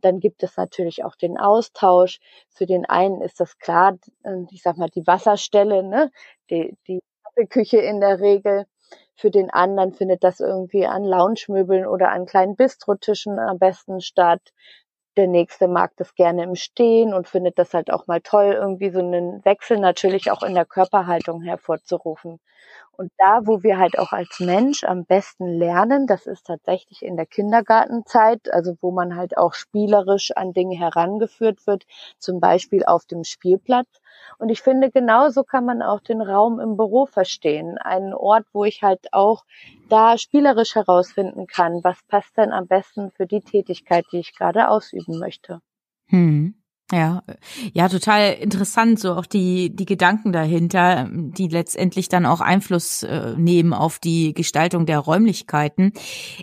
Dann 0.00 0.20
gibt 0.20 0.42
es 0.42 0.56
natürlich 0.56 1.02
auch 1.02 1.16
den 1.16 1.38
Austausch. 1.38 2.20
Für 2.50 2.66
den 2.66 2.84
einen 2.84 3.22
ist 3.22 3.40
das 3.40 3.58
klar, 3.58 3.96
ich 4.50 4.62
sag 4.62 4.76
mal, 4.76 4.90
die 4.90 5.06
Wasserstelle, 5.06 5.82
ne? 5.82 6.10
die, 6.50 6.76
die 6.86 7.00
Küche 7.48 7.78
in 7.78 8.00
der 8.00 8.20
Regel. 8.20 8.66
Für 9.16 9.30
den 9.30 9.50
anderen 9.50 9.92
findet 9.92 10.22
das 10.24 10.40
irgendwie 10.40 10.86
an 10.86 11.04
Lounge-Möbeln 11.04 11.86
oder 11.86 12.10
an 12.10 12.26
kleinen 12.26 12.54
Bistrotischen 12.56 13.38
am 13.40 13.58
besten 13.58 14.00
statt. 14.00 14.52
Der 15.16 15.26
nächste 15.28 15.68
mag 15.68 15.92
das 15.96 16.14
gerne 16.14 16.44
im 16.44 16.54
Stehen 16.56 17.14
und 17.14 17.28
findet 17.28 17.58
das 17.58 17.74
halt 17.74 17.90
auch 17.92 18.06
mal 18.06 18.20
toll, 18.20 18.52
irgendwie 18.54 18.90
so 18.90 19.00
einen 19.00 19.44
Wechsel 19.44 19.78
natürlich 19.78 20.30
auch 20.30 20.42
in 20.42 20.54
der 20.54 20.66
Körperhaltung 20.66 21.42
hervorzurufen. 21.42 22.40
Und 22.96 23.12
da, 23.18 23.40
wo 23.44 23.62
wir 23.62 23.78
halt 23.78 23.98
auch 23.98 24.12
als 24.12 24.40
Mensch 24.40 24.84
am 24.84 25.04
besten 25.04 25.46
lernen, 25.46 26.06
das 26.06 26.26
ist 26.26 26.46
tatsächlich 26.46 27.02
in 27.02 27.16
der 27.16 27.26
Kindergartenzeit, 27.26 28.52
also 28.52 28.76
wo 28.80 28.90
man 28.90 29.16
halt 29.16 29.36
auch 29.36 29.54
spielerisch 29.54 30.30
an 30.36 30.52
Dinge 30.52 30.76
herangeführt 30.76 31.66
wird, 31.66 31.84
zum 32.18 32.40
Beispiel 32.40 32.84
auf 32.84 33.04
dem 33.06 33.24
Spielplatz. 33.24 33.88
Und 34.38 34.48
ich 34.48 34.62
finde, 34.62 34.90
genauso 34.90 35.42
kann 35.42 35.64
man 35.64 35.82
auch 35.82 36.00
den 36.00 36.20
Raum 36.20 36.60
im 36.60 36.76
Büro 36.76 37.06
verstehen. 37.06 37.78
Einen 37.78 38.14
Ort, 38.14 38.46
wo 38.52 38.64
ich 38.64 38.82
halt 38.82 39.12
auch 39.12 39.44
da 39.88 40.16
spielerisch 40.18 40.74
herausfinden 40.74 41.46
kann, 41.46 41.82
was 41.82 42.02
passt 42.08 42.36
denn 42.36 42.52
am 42.52 42.66
besten 42.66 43.10
für 43.10 43.26
die 43.26 43.40
Tätigkeit, 43.40 44.04
die 44.12 44.18
ich 44.18 44.34
gerade 44.34 44.68
ausüben 44.68 45.18
möchte. 45.18 45.60
Hm. 46.06 46.54
Ja, 46.92 47.22
ja, 47.72 47.88
total 47.88 48.34
interessant, 48.34 49.00
so 49.00 49.14
auch 49.14 49.24
die, 49.24 49.74
die 49.74 49.86
Gedanken 49.86 50.32
dahinter, 50.32 51.08
die 51.10 51.48
letztendlich 51.48 52.10
dann 52.10 52.26
auch 52.26 52.42
Einfluss 52.42 53.02
äh, 53.02 53.32
nehmen 53.38 53.72
auf 53.72 53.98
die 53.98 54.34
Gestaltung 54.34 54.84
der 54.84 54.98
Räumlichkeiten. 54.98 55.92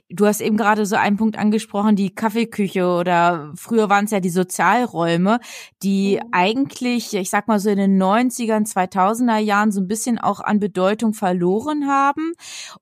Du 0.09 0.25
hast 0.25 0.41
eben 0.41 0.57
gerade 0.57 0.87
so 0.87 0.95
einen 0.95 1.17
Punkt 1.17 1.37
angesprochen, 1.37 1.95
die 1.95 2.15
Kaffeeküche 2.15 2.87
oder 2.87 3.51
früher 3.55 3.87
waren 3.91 4.05
es 4.05 4.11
ja 4.11 4.19
die 4.19 4.31
Sozialräume, 4.31 5.39
die 5.83 6.15
mhm. 6.15 6.29
eigentlich, 6.31 7.13
ich 7.13 7.29
sag 7.29 7.47
mal 7.47 7.59
so 7.59 7.69
in 7.69 7.77
den 7.77 8.01
90ern, 8.01 8.67
2000er 8.67 9.37
Jahren 9.37 9.71
so 9.71 9.79
ein 9.79 9.87
bisschen 9.87 10.17
auch 10.17 10.39
an 10.39 10.59
Bedeutung 10.59 11.13
verloren 11.13 11.87
haben 11.87 12.33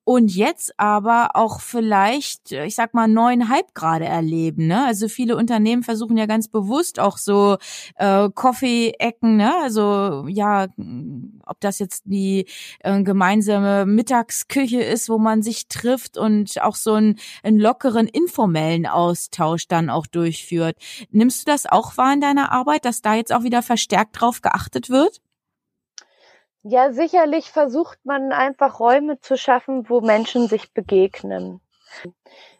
und 0.05 0.33
jetzt 0.33 0.79
aber 0.79 1.31
auch 1.33 1.59
vielleicht, 1.59 2.53
ich 2.53 2.75
sag 2.75 2.93
mal, 2.93 3.09
neuen 3.09 3.49
Hype 3.49 3.73
gerade 3.73 4.05
erleben. 4.05 4.67
Ne? 4.67 4.85
Also 4.85 5.09
viele 5.09 5.35
Unternehmen 5.35 5.83
versuchen 5.83 6.15
ja 6.15 6.25
ganz 6.25 6.47
bewusst 6.47 7.01
auch 7.01 7.17
so 7.17 7.48
äh, 7.95 8.29
Coffee-Ecken, 8.29 9.37
ne? 9.37 9.53
Also 9.61 10.25
ja, 10.27 10.67
ob 11.45 11.59
das 11.59 11.79
jetzt 11.79 12.03
die 12.05 12.45
äh, 12.79 13.01
gemeinsame 13.03 13.85
Mittagsküche 13.85 14.81
ist, 14.81 15.09
wo 15.09 15.17
man 15.17 15.41
sich 15.41 15.67
trifft 15.67 16.17
und 16.17 16.61
auch 16.61 16.75
so 16.75 16.93
einen, 16.93 17.19
einen 17.43 17.59
lockeren, 17.59 18.07
informellen 18.07 18.85
Austausch 18.85 19.67
dann 19.67 19.89
auch 19.89 20.07
durchführt. 20.07 20.77
Nimmst 21.11 21.47
du 21.47 21.51
das 21.51 21.65
auch 21.65 21.97
wahr 21.97 22.13
in 22.13 22.21
deiner 22.21 22.51
Arbeit, 22.51 22.85
dass 22.85 23.01
da 23.01 23.15
jetzt 23.15 23.33
auch 23.33 23.43
wieder 23.43 23.61
verstärkt 23.61 24.19
drauf 24.21 24.41
geachtet 24.41 24.89
wird? 24.89 25.21
Ja, 26.63 26.91
sicherlich 26.91 27.51
versucht 27.51 27.99
man 28.03 28.33
einfach 28.33 28.81
Räume 28.81 29.19
zu 29.21 29.37
schaffen, 29.37 29.89
wo 29.89 30.01
Menschen 30.01 30.47
sich 30.47 30.73
begegnen. 30.73 31.61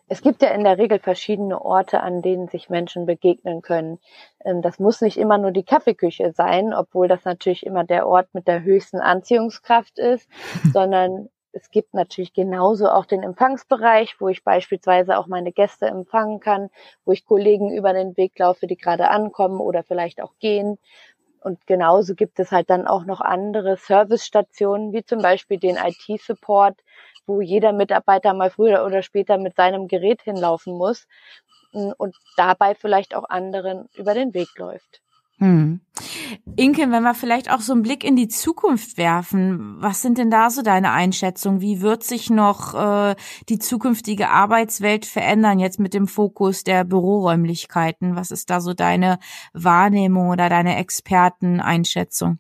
Es 0.08 0.22
gibt 0.22 0.42
ja 0.42 0.50
in 0.50 0.64
der 0.64 0.80
Regel 0.80 1.00
verschiedene 1.00 1.62
Orte, 1.62 2.02
an 2.02 2.22
denen 2.22 2.48
sich 2.48 2.70
Menschen 2.70 3.06
begegnen 3.06 3.62
können. 3.62 4.00
Ähm, 4.44 4.62
das 4.62 4.80
muss 4.80 5.02
nicht 5.02 5.18
immer 5.18 5.38
nur 5.38 5.52
die 5.52 5.64
Kaffeeküche 5.64 6.32
sein, 6.32 6.74
obwohl 6.74 7.08
das 7.08 7.26
natürlich 7.26 7.66
immer 7.66 7.84
der 7.84 8.08
Ort 8.08 8.34
mit 8.34 8.48
der 8.48 8.64
höchsten 8.64 9.00
Anziehungskraft 9.00 10.00
ist, 10.00 10.28
sondern 10.74 11.30
es 11.52 11.72
gibt 11.72 11.94
natürlich 11.94 12.34
genauso 12.34 12.90
auch 12.90 13.06
den 13.06 13.24
Empfangsbereich, 13.24 14.16
wo 14.20 14.30
ich 14.30 14.44
beispielsweise 14.44 15.18
auch 15.18 15.28
meine 15.28 15.52
Gäste 15.52 15.88
empfangen 15.88 16.40
kann, 16.40 16.70
wo 17.06 17.12
ich 17.12 17.26
Kollegen 17.26 17.72
über 17.72 17.94
den 17.94 18.16
Weg 18.18 18.38
laufe, 18.38 18.68
die 18.68 18.78
gerade 18.78 19.10
ankommen 19.10 19.60
oder 19.60 19.84
vielleicht 19.84 20.22
auch 20.22 20.34
gehen. 20.40 20.78
Und 21.42 21.66
genauso 21.68 22.16
gibt 22.16 22.40
es 22.40 22.52
halt 22.52 22.70
dann 22.70 22.88
auch 22.88 23.06
noch 23.06 23.22
andere 23.22 23.78
Servicestationen, 23.78 24.94
wie 24.94 25.04
zum 25.06 25.22
Beispiel 25.22 25.58
den 25.60 25.78
IT-Support, 25.78 26.80
wo 27.26 27.42
jeder 27.42 27.74
Mitarbeiter 27.74 28.34
mal 28.34 28.50
früher 28.50 28.86
oder 28.86 29.04
später 29.04 29.38
mit 29.38 29.56
seinem 29.56 29.88
Gerät 29.88 30.22
hinlaufen 30.22 30.74
muss 30.74 31.08
hm, 31.72 31.94
und 31.98 32.16
dabei 32.36 32.76
vielleicht 32.76 33.16
auch 33.16 33.30
anderen 33.30 33.90
über 33.96 34.14
den 34.14 34.34
Weg 34.34 34.50
läuft. 34.58 35.02
Hm. 35.40 35.80
Inke, 36.58 36.82
wenn 36.92 37.04
wir 37.04 37.14
vielleicht 37.14 37.50
auch 37.50 37.62
so 37.62 37.72
einen 37.72 37.82
Blick 37.82 38.04
in 38.04 38.18
die 38.18 38.28
Zukunft 38.28 38.98
werfen, 38.98 39.78
was 39.80 40.02
sind 40.02 40.18
denn 40.18 40.30
da 40.30 40.50
so 40.50 40.62
deine 40.62 40.92
Einschätzungen? 40.92 41.62
Wie 41.62 41.82
wird 41.82 42.04
sich 42.04 42.30
noch 42.30 42.74
äh, 42.74 43.16
die 43.48 43.60
zukünftige 43.60 44.30
Arbeitswelt 44.30 45.06
verändern, 45.06 45.60
jetzt 45.60 45.80
mit 45.80 45.94
dem 45.94 46.08
Fokus 46.08 46.66
der 46.66 46.84
Büroräumlichkeiten? 46.84 48.18
Was 48.18 48.32
ist 48.32 48.50
da 48.50 48.60
so 48.60 48.74
deine 48.74 49.20
Wahrnehmung 49.54 50.30
oder 50.30 50.50
deine 50.50 50.78
Experteneinschätzung? 50.78 52.40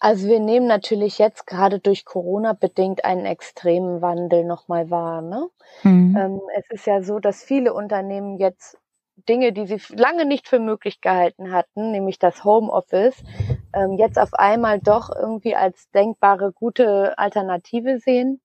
Also 0.00 0.26
wir 0.26 0.40
nehmen 0.40 0.66
natürlich 0.66 1.18
jetzt 1.18 1.46
gerade 1.46 1.78
durch 1.78 2.04
Corona 2.04 2.54
bedingt 2.54 3.04
einen 3.04 3.24
extremen 3.24 4.02
Wandel 4.02 4.44
nochmal 4.44 4.90
wahr. 4.90 5.22
Ne? 5.22 5.48
Mhm. 5.84 6.16
Ähm, 6.18 6.40
es 6.58 6.68
ist 6.70 6.86
ja 6.88 7.04
so, 7.04 7.20
dass 7.20 7.44
viele 7.44 7.72
Unternehmen 7.72 8.36
jetzt 8.36 8.78
Dinge, 9.28 9.52
die 9.52 9.66
sie 9.66 9.80
lange 9.94 10.24
nicht 10.26 10.48
für 10.48 10.58
möglich 10.58 11.00
gehalten 11.00 11.52
hatten, 11.52 11.92
nämlich 11.92 12.18
das 12.18 12.44
Homeoffice, 12.44 13.22
ähm, 13.74 13.94
jetzt 13.98 14.18
auf 14.18 14.34
einmal 14.34 14.80
doch 14.80 15.10
irgendwie 15.14 15.54
als 15.56 15.90
denkbare 15.92 16.52
gute 16.52 17.18
Alternative 17.18 17.98
sehen 17.98 18.40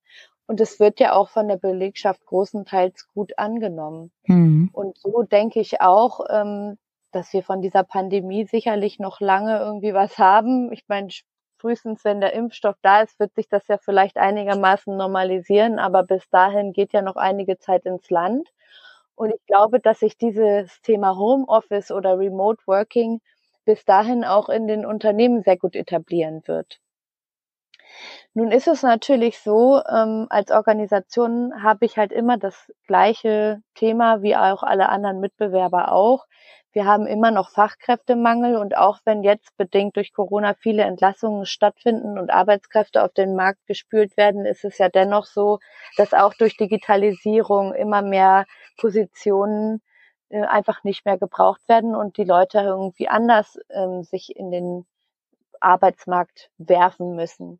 Und 0.47 0.61
es 0.61 0.79
wird 0.79 0.99
ja 0.99 1.13
auch 1.13 1.29
von 1.29 1.47
der 1.47 1.57
Belegschaft 1.57 2.25
großenteils 2.25 3.07
gut 3.13 3.37
angenommen. 3.37 4.11
Mhm. 4.27 4.69
Und 4.71 4.97
so 4.97 5.23
denke 5.23 5.59
ich 5.59 5.81
auch, 5.81 6.21
ähm, 6.29 6.77
dass 7.11 7.33
wir 7.33 7.43
von 7.43 7.61
dieser 7.61 7.83
Pandemie 7.83 8.45
sicherlich 8.45 8.99
noch 8.99 9.19
lange 9.21 9.57
irgendwie 9.59 9.93
was 9.93 10.17
haben. 10.17 10.71
Ich 10.71 10.85
meine, 10.87 11.09
frühestens 11.57 12.03
wenn 12.05 12.21
der 12.21 12.33
Impfstoff 12.33 12.77
da 12.81 13.01
ist, 13.01 13.19
wird 13.19 13.33
sich 13.35 13.49
das 13.49 13.67
ja 13.67 13.77
vielleicht 13.77 14.17
einigermaßen 14.17 14.95
normalisieren, 14.95 15.79
aber 15.79 16.03
bis 16.03 16.29
dahin 16.29 16.73
geht 16.73 16.93
ja 16.93 17.01
noch 17.01 17.15
einige 17.17 17.57
Zeit 17.57 17.85
ins 17.85 18.09
Land. 18.09 18.49
Und 19.17 19.31
ich 19.31 19.43
glaube, 19.47 19.79
dass 19.79 19.99
sich 19.99 20.15
dieses 20.17 20.79
Thema 20.81 21.17
Homeoffice 21.17 21.91
oder 21.91 22.19
Remote 22.19 22.61
Working 22.67 23.19
bis 23.65 23.83
dahin 23.83 24.23
auch 24.23 24.47
in 24.47 24.67
den 24.67 24.85
Unternehmen 24.85 25.41
sehr 25.41 25.57
gut 25.57 25.75
etablieren 25.75 26.43
wird. 26.45 26.79
Nun 28.35 28.51
ist 28.51 28.67
es 28.67 28.83
natürlich 28.83 29.39
so, 29.39 29.81
ähm, 29.89 30.27
als 30.29 30.51
Organisation 30.51 31.63
habe 31.63 31.85
ich 31.85 31.97
halt 31.97 32.11
immer 32.11 32.37
das 32.37 32.71
gleiche 32.85 33.63
Thema 33.73 34.21
wie 34.21 34.35
auch 34.35 34.61
alle 34.61 34.89
anderen 34.89 35.19
Mitbewerber 35.19 35.91
auch. 35.91 36.27
Wir 36.71 36.85
haben 36.85 37.07
immer 37.07 37.31
noch 37.31 37.49
Fachkräftemangel 37.49 38.55
und 38.55 38.77
auch 38.77 38.99
wenn 39.03 39.23
jetzt 39.23 39.57
bedingt 39.57 39.95
durch 39.95 40.13
Corona 40.13 40.53
viele 40.53 40.83
Entlassungen 40.83 41.47
stattfinden 41.47 42.19
und 42.19 42.29
Arbeitskräfte 42.29 43.03
auf 43.03 43.13
den 43.13 43.35
Markt 43.35 43.65
gespült 43.65 44.15
werden, 44.15 44.45
ist 44.45 44.63
es 44.63 44.77
ja 44.77 44.87
dennoch 44.87 45.25
so, 45.25 45.57
dass 45.95 46.13
auch 46.13 46.35
durch 46.35 46.55
Digitalisierung 46.55 47.73
immer 47.73 48.03
mehr 48.03 48.45
Positionen 48.77 49.81
äh, 50.29 50.43
einfach 50.43 50.83
nicht 50.83 51.05
mehr 51.05 51.17
gebraucht 51.17 51.67
werden 51.69 51.95
und 51.95 52.17
die 52.17 52.23
Leute 52.23 52.59
irgendwie 52.59 53.07
anders 53.09 53.59
ähm, 53.69 54.03
sich 54.03 54.35
in 54.35 54.51
den 54.51 54.85
Arbeitsmarkt 55.59 56.51
werfen 56.57 57.15
müssen. 57.15 57.59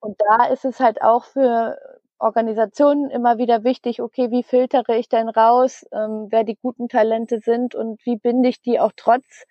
Und 0.00 0.20
da 0.28 0.46
ist 0.46 0.64
es 0.64 0.80
halt 0.80 1.02
auch 1.02 1.24
für 1.24 1.78
Organisationen 2.18 3.10
immer 3.10 3.38
wieder 3.38 3.64
wichtig, 3.64 4.02
okay, 4.02 4.30
wie 4.30 4.42
filtere 4.42 4.96
ich 4.96 5.08
denn 5.08 5.28
raus, 5.28 5.86
ähm, 5.92 6.26
wer 6.30 6.44
die 6.44 6.56
guten 6.56 6.88
Talente 6.88 7.40
sind 7.40 7.74
und 7.74 8.04
wie 8.04 8.16
binde 8.16 8.48
ich 8.48 8.60
die 8.60 8.80
auch 8.80 8.92
trotz 8.96 9.44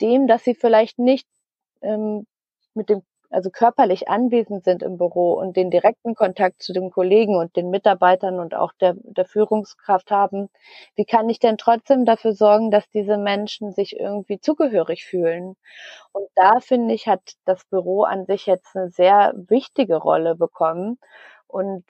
dem, 0.00 0.26
dass 0.26 0.44
sie 0.44 0.54
vielleicht 0.54 0.98
nicht 0.98 1.28
ähm, 1.82 2.26
mit 2.74 2.88
dem, 2.88 3.02
also 3.34 3.50
körperlich 3.50 4.08
anwesend 4.08 4.64
sind 4.64 4.82
im 4.82 4.96
Büro 4.98 5.34
und 5.34 5.56
den 5.56 5.70
direkten 5.70 6.14
Kontakt 6.14 6.62
zu 6.62 6.72
den 6.72 6.90
Kollegen 6.90 7.36
und 7.36 7.56
den 7.56 7.70
Mitarbeitern 7.70 8.38
und 8.40 8.54
auch 8.54 8.72
der, 8.80 8.94
der 8.98 9.24
Führungskraft 9.26 10.10
haben. 10.10 10.48
Wie 10.96 11.04
kann 11.04 11.28
ich 11.28 11.38
denn 11.40 11.58
trotzdem 11.58 12.04
dafür 12.04 12.32
sorgen, 12.32 12.70
dass 12.70 12.88
diese 12.90 13.18
Menschen 13.18 13.72
sich 13.72 13.98
irgendwie 13.98 14.40
zugehörig 14.40 15.04
fühlen? 15.04 15.56
Und 16.12 16.26
da 16.36 16.60
finde 16.60 16.94
ich, 16.94 17.08
hat 17.08 17.34
das 17.44 17.64
Büro 17.66 18.04
an 18.04 18.26
sich 18.26 18.46
jetzt 18.46 18.76
eine 18.76 18.90
sehr 18.90 19.34
wichtige 19.36 19.96
Rolle 19.96 20.36
bekommen 20.36 20.98
und 21.48 21.84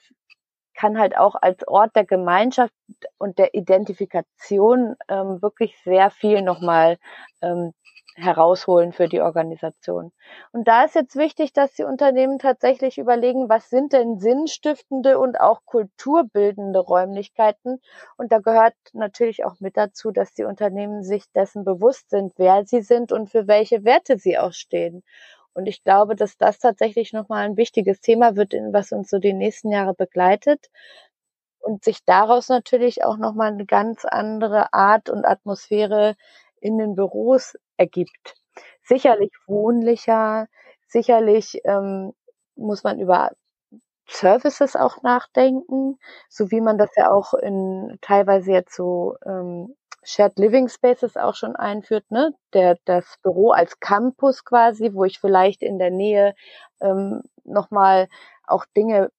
kann 0.75 0.99
halt 0.99 1.17
auch 1.17 1.37
als 1.41 1.67
Ort 1.69 1.95
der 1.97 2.05
Gemeinschaft 2.05 2.75
und 3.19 3.39
der 3.39 3.55
Identifikation 3.55 4.97
ähm, 5.09 5.41
wirklich 5.41 5.79
sehr 5.85 6.11
viel 6.11 6.43
nochmal 6.43 6.99
ähm, 7.43 7.73
herausholen 8.15 8.93
für 8.93 9.09
die 9.09 9.21
Organisation. 9.21 10.13
Und 10.53 10.69
da 10.69 10.85
ist 10.85 10.95
jetzt 10.95 11.17
wichtig, 11.17 11.53
dass 11.53 11.75
die 11.75 11.85
Unternehmen 11.85 12.39
tatsächlich 12.39 12.99
überlegen, 12.99 13.49
was 13.49 13.71
sind 13.71 13.93
denn 13.93 14.19
sinnstiftende 14.21 15.19
und 15.19 15.41
auch 15.41 15.61
kulturbildende 15.65 16.79
Räumlichkeiten. 16.81 17.81
Und 18.17 18.33
da 18.33 18.39
gehört 18.39 18.75
natürlich 18.93 19.45
auch 19.45 19.61
mit 19.61 19.77
dazu, 19.77 20.11
dass 20.13 20.33
die 20.35 20.45
Unternehmen 20.45 21.03
sich 21.03 21.25
dessen 21.33 21.65
bewusst 21.65 22.11
sind, 22.11 22.33
wer 22.37 22.65
sie 22.67 22.83
sind 22.83 23.13
und 23.13 23.31
für 23.31 23.47
welche 23.49 23.85
Werte 23.85 24.19
sie 24.19 24.39
auch 24.39 24.53
stehen. 24.53 25.03
Und 25.53 25.67
ich 25.67 25.85
glaube, 25.85 26.17
dass 26.17 26.37
das 26.37 26.59
tatsächlich 26.59 27.13
nochmal 27.13 27.45
ein 27.47 27.57
wichtiges 27.57 28.01
Thema 28.01 28.37
wird, 28.37 28.55
was 28.73 28.93
uns 28.93 29.09
so 29.11 29.19
die 29.19 29.33
nächsten 29.33 29.71
Jahre 29.71 29.95
begleitet. 29.95 30.69
Und 31.61 31.83
sich 31.83 32.05
daraus 32.05 32.49
natürlich 32.49 33.05
auch 33.05 33.17
nochmal 33.17 33.53
eine 33.53 33.65
ganz 33.67 34.05
andere 34.05 34.73
Art 34.75 35.09
und 35.09 35.25
Atmosphäre 35.25 36.15
in 36.65 36.79
den 36.79 36.97
Büros 36.97 37.55
ergibt. 37.77 38.35
Sicherlich 38.83 39.33
wohnlicher, 39.47 40.49
sicherlich 40.89 41.61
ähm, 41.65 42.13
muss 42.57 42.85
man 42.85 43.01
über 43.01 43.31
Services 44.09 44.77
auch 44.77 45.03
nachdenken, 45.03 45.99
so 46.29 46.51
wie 46.51 46.61
man 46.61 46.79
das 46.79 46.91
ja 46.97 47.11
auch 47.11 47.35
in 47.35 47.99
teilweise 48.03 48.53
jetzt 48.53 48.75
so 48.77 49.17
ähm, 49.25 49.75
Shared 50.03 50.39
Living 50.39 50.69
Spaces 50.69 51.17
auch 51.17 51.35
schon 51.35 51.57
einführt, 51.57 52.05
ne? 52.11 52.35
Der, 52.53 52.77
das 52.85 53.17
Büro 53.23 53.53
als 53.53 53.81
Campus 53.81 54.45
quasi, 54.45 54.91
wo 54.93 55.05
ich 55.05 55.19
vielleicht 55.19 55.63
in 55.63 55.79
der 55.79 55.91
Nähe 55.91 56.35
ähm, 56.83 57.23
nochmal 57.45 58.09
auch 58.47 58.67
Dinge 58.77 59.11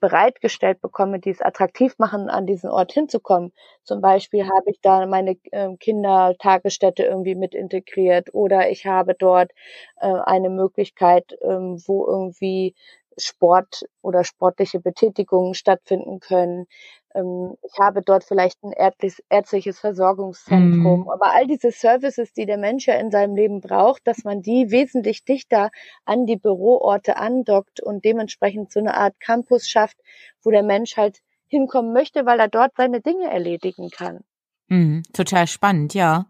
bereitgestellt 0.00 0.80
bekomme, 0.80 1.18
die 1.20 1.30
es 1.30 1.40
attraktiv 1.42 1.98
machen, 1.98 2.28
an 2.28 2.46
diesen 2.46 2.70
Ort 2.70 2.92
hinzukommen. 2.92 3.52
Zum 3.84 4.00
Beispiel 4.00 4.44
habe 4.44 4.70
ich 4.70 4.80
da 4.82 5.06
meine 5.06 5.36
äh, 5.52 5.76
Kindertagesstätte 5.78 7.04
irgendwie 7.04 7.34
mit 7.34 7.54
integriert 7.54 8.34
oder 8.34 8.70
ich 8.70 8.86
habe 8.86 9.14
dort 9.14 9.52
äh, 10.00 10.06
eine 10.08 10.50
Möglichkeit, 10.50 11.36
ähm, 11.42 11.80
wo 11.86 12.06
irgendwie 12.06 12.74
Sport 13.18 13.84
oder 14.02 14.24
sportliche 14.24 14.80
Betätigungen 14.80 15.54
stattfinden 15.54 16.20
können. 16.20 16.66
Ähm, 17.14 17.54
ich 17.62 17.78
habe 17.78 18.02
dort 18.02 18.24
vielleicht 18.24 18.62
ein 18.62 18.72
ärztliches 18.72 19.78
Versorgungszentrum. 19.78 21.00
Mhm. 21.00 21.10
Aber 21.10 21.32
all 21.34 21.46
diese 21.46 21.70
Services, 21.70 22.32
die 22.32 22.46
der 22.46 22.58
Mensch 22.58 22.86
ja 22.86 22.94
in 22.94 23.10
seinem 23.10 23.34
Leben 23.34 23.60
braucht, 23.60 24.06
dass 24.06 24.24
man 24.24 24.42
die 24.42 24.70
wesentlich 24.70 25.24
dichter 25.24 25.70
an 26.04 26.26
die 26.26 26.36
Büroorte 26.36 27.16
andockt 27.16 27.80
und 27.80 28.04
dementsprechend 28.04 28.72
so 28.72 28.80
eine 28.80 28.94
Art 28.94 29.18
Campus 29.20 29.68
schafft, 29.68 29.98
wo 30.42 30.50
der 30.50 30.62
Mensch 30.62 30.96
halt 30.96 31.18
hinkommen 31.46 31.92
möchte, 31.92 32.26
weil 32.26 32.40
er 32.40 32.48
dort 32.48 32.72
seine 32.76 33.00
Dinge 33.00 33.30
erledigen 33.30 33.90
kann. 33.90 34.24
Mhm, 34.70 35.02
total 35.14 35.46
spannend, 35.46 35.94
ja. 35.94 36.26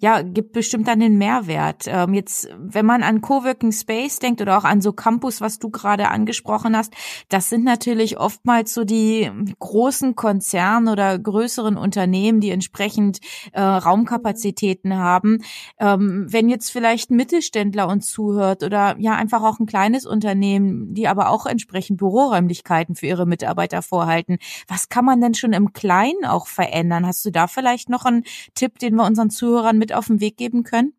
Ja, 0.00 0.22
gibt 0.22 0.52
bestimmt 0.52 0.88
dann 0.88 1.00
den 1.00 1.18
Mehrwert. 1.18 1.84
Ähm, 1.86 2.14
jetzt, 2.14 2.48
wenn 2.58 2.84
man 2.86 3.02
an 3.02 3.20
Coworking 3.20 3.70
Space 3.70 4.18
denkt 4.18 4.40
oder 4.40 4.58
auch 4.58 4.64
an 4.64 4.80
so 4.80 4.92
Campus, 4.92 5.40
was 5.40 5.58
du 5.58 5.70
gerade 5.70 6.08
angesprochen 6.08 6.76
hast, 6.76 6.92
das 7.28 7.48
sind 7.48 7.64
natürlich 7.64 8.18
oftmals 8.18 8.74
so 8.74 8.84
die 8.84 9.30
großen 9.58 10.16
Konzerne 10.16 10.90
oder 10.92 11.18
größeren 11.18 11.76
Unternehmen, 11.76 12.40
die 12.40 12.50
entsprechend 12.50 13.20
äh, 13.52 13.60
Raumkapazitäten 13.60 14.96
haben. 14.96 15.38
Ähm, 15.78 16.26
wenn 16.28 16.48
jetzt 16.48 16.70
vielleicht 16.70 17.10
ein 17.10 17.16
Mittelständler 17.16 17.88
uns 17.88 18.10
zuhört 18.10 18.62
oder 18.62 18.96
ja 18.98 19.14
einfach 19.14 19.42
auch 19.42 19.60
ein 19.60 19.66
kleines 19.66 20.06
Unternehmen, 20.06 20.94
die 20.94 21.08
aber 21.08 21.28
auch 21.30 21.46
entsprechend 21.46 21.98
Büroräumlichkeiten 21.98 22.96
für 22.96 23.06
ihre 23.06 23.26
Mitarbeiter 23.26 23.82
vorhalten, 23.82 24.38
was 24.66 24.88
kann 24.88 25.04
man 25.04 25.20
denn 25.20 25.34
schon 25.34 25.52
im 25.52 25.72
Kleinen 25.72 26.24
auch 26.24 26.46
verändern? 26.46 27.06
Hast 27.06 27.24
du 27.24 27.30
da 27.30 27.46
vielleicht 27.46 27.81
vielleicht 27.82 27.88
noch 27.88 28.04
einen 28.04 28.24
Tipp, 28.54 28.78
den 28.78 28.94
wir 28.94 29.04
unseren 29.04 29.30
Zuhörern 29.30 29.78
mit 29.78 29.92
auf 29.92 30.06
den 30.06 30.20
Weg 30.20 30.36
geben 30.36 30.64
können? 30.64 30.94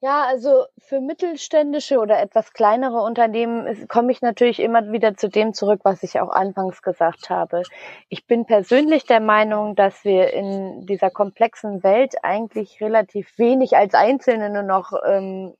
Ja, 0.00 0.24
also 0.24 0.64
für 0.78 1.00
mittelständische 1.00 2.00
oder 2.00 2.20
etwas 2.20 2.52
kleinere 2.52 3.02
Unternehmen 3.02 3.86
komme 3.86 4.10
ich 4.10 4.20
natürlich 4.20 4.58
immer 4.58 4.90
wieder 4.90 5.16
zu 5.16 5.28
dem 5.28 5.54
zurück, 5.54 5.82
was 5.84 6.02
ich 6.02 6.18
auch 6.18 6.30
anfangs 6.30 6.82
gesagt 6.82 7.30
habe. 7.30 7.62
Ich 8.08 8.26
bin 8.26 8.44
persönlich 8.44 9.04
der 9.04 9.20
Meinung, 9.20 9.76
dass 9.76 10.04
wir 10.04 10.32
in 10.32 10.86
dieser 10.86 11.10
komplexen 11.10 11.84
Welt 11.84 12.16
eigentlich 12.24 12.80
relativ 12.80 13.38
wenig 13.38 13.76
als 13.76 13.94
Einzelne 13.94 14.50
nur 14.50 14.64
noch 14.64 14.92
ähm, 15.06 15.54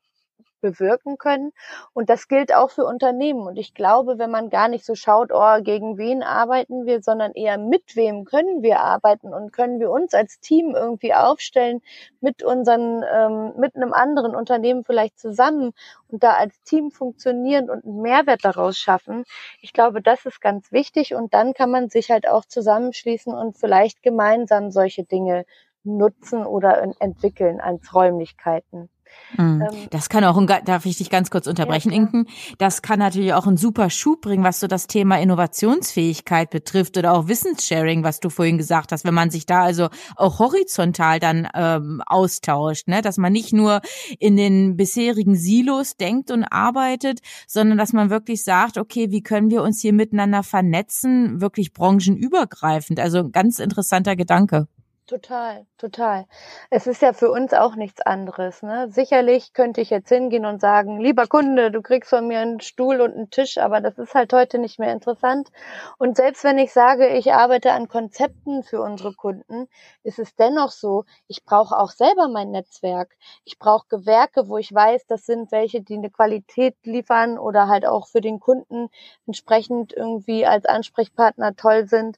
bewirken 0.62 1.18
können. 1.18 1.52
Und 1.92 2.08
das 2.08 2.28
gilt 2.28 2.54
auch 2.54 2.70
für 2.70 2.86
Unternehmen. 2.86 3.46
Und 3.46 3.58
ich 3.58 3.74
glaube, 3.74 4.18
wenn 4.18 4.30
man 4.30 4.48
gar 4.48 4.68
nicht 4.68 4.86
so 4.86 4.94
schaut, 4.94 5.30
oh, 5.30 5.62
gegen 5.62 5.98
wen 5.98 6.22
arbeiten 6.22 6.86
wir, 6.86 7.02
sondern 7.02 7.32
eher 7.32 7.58
mit 7.58 7.94
wem 7.96 8.24
können 8.24 8.62
wir 8.62 8.80
arbeiten 8.80 9.34
und 9.34 9.52
können 9.52 9.78
wir 9.78 9.90
uns 9.90 10.14
als 10.14 10.40
Team 10.40 10.74
irgendwie 10.74 11.12
aufstellen 11.12 11.82
mit 12.20 12.42
unseren, 12.42 13.04
ähm, 13.12 13.52
mit 13.58 13.76
einem 13.76 13.92
anderen 13.92 14.34
Unternehmen 14.34 14.84
vielleicht 14.84 15.18
zusammen 15.18 15.72
und 16.08 16.22
da 16.22 16.32
als 16.34 16.58
Team 16.62 16.90
funktionieren 16.90 17.68
und 17.68 17.84
einen 17.84 18.00
Mehrwert 18.00 18.44
daraus 18.44 18.78
schaffen. 18.78 19.24
Ich 19.60 19.72
glaube, 19.72 20.00
das 20.00 20.24
ist 20.24 20.40
ganz 20.40 20.72
wichtig 20.72 21.14
und 21.14 21.34
dann 21.34 21.52
kann 21.52 21.70
man 21.70 21.90
sich 21.90 22.10
halt 22.10 22.28
auch 22.28 22.44
zusammenschließen 22.44 23.34
und 23.34 23.58
vielleicht 23.58 24.02
gemeinsam 24.02 24.70
solche 24.70 25.04
Dinge 25.04 25.44
nutzen 25.84 26.46
oder 26.46 26.82
entwickeln 27.00 27.60
als 27.60 27.94
Räumlichkeiten. 27.94 28.88
Mhm. 29.36 29.62
Ähm, 29.62 29.88
das 29.90 30.08
kann 30.08 30.24
auch, 30.24 30.36
ein, 30.36 30.46
darf 30.46 30.86
ich 30.86 30.98
dich 30.98 31.10
ganz 31.10 31.30
kurz 31.30 31.46
unterbrechen, 31.46 31.90
ja, 31.90 31.98
Inken? 31.98 32.26
Das 32.58 32.82
kann 32.82 32.98
natürlich 32.98 33.34
auch 33.34 33.46
einen 33.46 33.56
super 33.56 33.90
Schub 33.90 34.22
bringen, 34.22 34.44
was 34.44 34.60
so 34.60 34.66
das 34.66 34.86
Thema 34.86 35.20
Innovationsfähigkeit 35.20 36.50
betrifft 36.50 36.96
oder 36.96 37.12
auch 37.14 37.28
Wissenssharing, 37.28 38.04
was 38.04 38.20
du 38.20 38.30
vorhin 38.30 38.58
gesagt 38.58 38.92
hast, 38.92 39.04
wenn 39.04 39.14
man 39.14 39.30
sich 39.30 39.46
da 39.46 39.62
also 39.62 39.88
auch 40.16 40.38
horizontal 40.38 41.18
dann 41.20 41.48
ähm, 41.54 42.02
austauscht, 42.06 42.88
ne? 42.88 43.02
dass 43.02 43.16
man 43.16 43.32
nicht 43.32 43.52
nur 43.52 43.80
in 44.18 44.36
den 44.36 44.76
bisherigen 44.76 45.34
Silos 45.34 45.96
denkt 45.96 46.30
und 46.30 46.44
arbeitet, 46.44 47.20
sondern 47.46 47.78
dass 47.78 47.92
man 47.92 48.10
wirklich 48.10 48.44
sagt, 48.44 48.78
okay, 48.78 49.10
wie 49.10 49.22
können 49.22 49.50
wir 49.50 49.62
uns 49.62 49.80
hier 49.80 49.92
miteinander 49.92 50.42
vernetzen, 50.42 51.40
wirklich 51.40 51.72
branchenübergreifend. 51.72 53.00
Also 53.00 53.18
ein 53.18 53.32
ganz 53.32 53.58
interessanter 53.58 54.16
Gedanke. 54.16 54.68
Total, 55.12 55.66
total. 55.76 56.24
Es 56.70 56.86
ist 56.86 57.02
ja 57.02 57.12
für 57.12 57.30
uns 57.30 57.52
auch 57.52 57.76
nichts 57.76 58.00
anderes. 58.00 58.62
Ne? 58.62 58.88
Sicherlich 58.88 59.52
könnte 59.52 59.82
ich 59.82 59.90
jetzt 59.90 60.08
hingehen 60.08 60.46
und 60.46 60.58
sagen, 60.62 60.98
lieber 61.00 61.26
Kunde, 61.26 61.70
du 61.70 61.82
kriegst 61.82 62.08
von 62.08 62.26
mir 62.26 62.38
einen 62.38 62.60
Stuhl 62.60 62.98
und 63.02 63.12
einen 63.12 63.28
Tisch, 63.28 63.58
aber 63.58 63.82
das 63.82 63.98
ist 63.98 64.14
halt 64.14 64.32
heute 64.32 64.58
nicht 64.58 64.78
mehr 64.78 64.90
interessant. 64.90 65.50
Und 65.98 66.16
selbst 66.16 66.44
wenn 66.44 66.56
ich 66.56 66.72
sage, 66.72 67.08
ich 67.08 67.34
arbeite 67.34 67.72
an 67.72 67.88
Konzepten 67.88 68.62
für 68.62 68.80
unsere 68.80 69.12
Kunden, 69.12 69.68
ist 70.02 70.18
es 70.18 70.34
dennoch 70.34 70.70
so, 70.70 71.04
ich 71.28 71.44
brauche 71.44 71.76
auch 71.76 71.90
selber 71.90 72.28
mein 72.28 72.50
Netzwerk. 72.50 73.14
Ich 73.44 73.58
brauche 73.58 73.86
Gewerke, 73.90 74.48
wo 74.48 74.56
ich 74.56 74.72
weiß, 74.72 75.04
das 75.08 75.26
sind 75.26 75.52
welche, 75.52 75.82
die 75.82 75.96
eine 75.96 76.08
Qualität 76.08 76.74
liefern 76.84 77.38
oder 77.38 77.68
halt 77.68 77.84
auch 77.84 78.06
für 78.06 78.22
den 78.22 78.40
Kunden 78.40 78.88
entsprechend 79.26 79.92
irgendwie 79.92 80.46
als 80.46 80.64
Ansprechpartner 80.64 81.54
toll 81.54 81.86
sind. 81.86 82.16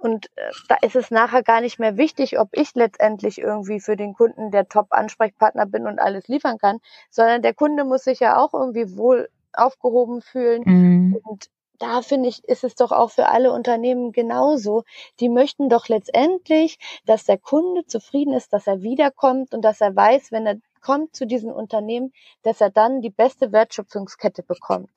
Und 0.00 0.26
äh, 0.36 0.50
da 0.68 0.76
ist 0.80 0.96
es 0.96 1.10
nachher 1.10 1.42
gar 1.42 1.60
nicht 1.60 1.78
mehr 1.78 1.96
wichtig, 1.98 2.38
ob 2.38 2.48
ich 2.52 2.74
letztendlich 2.74 3.38
irgendwie 3.38 3.80
für 3.80 3.96
den 3.96 4.14
Kunden 4.14 4.50
der 4.50 4.66
Top-Ansprechpartner 4.66 5.66
bin 5.66 5.86
und 5.86 5.98
alles 5.98 6.26
liefern 6.26 6.58
kann, 6.58 6.78
sondern 7.10 7.42
der 7.42 7.54
Kunde 7.54 7.84
muss 7.84 8.04
sich 8.04 8.18
ja 8.18 8.38
auch 8.38 8.54
irgendwie 8.54 8.96
wohl 8.96 9.28
aufgehoben 9.52 10.22
fühlen. 10.22 10.62
Mhm. 10.64 11.20
Und 11.22 11.50
da 11.78 12.00
finde 12.02 12.28
ich, 12.28 12.44
ist 12.44 12.64
es 12.64 12.74
doch 12.74 12.92
auch 12.92 13.10
für 13.10 13.28
alle 13.28 13.52
Unternehmen 13.52 14.12
genauso. 14.12 14.84
Die 15.18 15.28
möchten 15.28 15.68
doch 15.68 15.88
letztendlich, 15.88 16.78
dass 17.04 17.24
der 17.24 17.38
Kunde 17.38 17.84
zufrieden 17.86 18.32
ist, 18.32 18.52
dass 18.52 18.66
er 18.66 18.82
wiederkommt 18.82 19.54
und 19.54 19.62
dass 19.62 19.80
er 19.80 19.94
weiß, 19.94 20.32
wenn 20.32 20.46
er 20.46 20.56
kommt 20.82 21.14
zu 21.14 21.26
diesem 21.26 21.50
Unternehmen, 21.50 22.12
dass 22.42 22.60
er 22.60 22.70
dann 22.70 23.02
die 23.02 23.10
beste 23.10 23.52
Wertschöpfungskette 23.52 24.42
bekommt. 24.42 24.90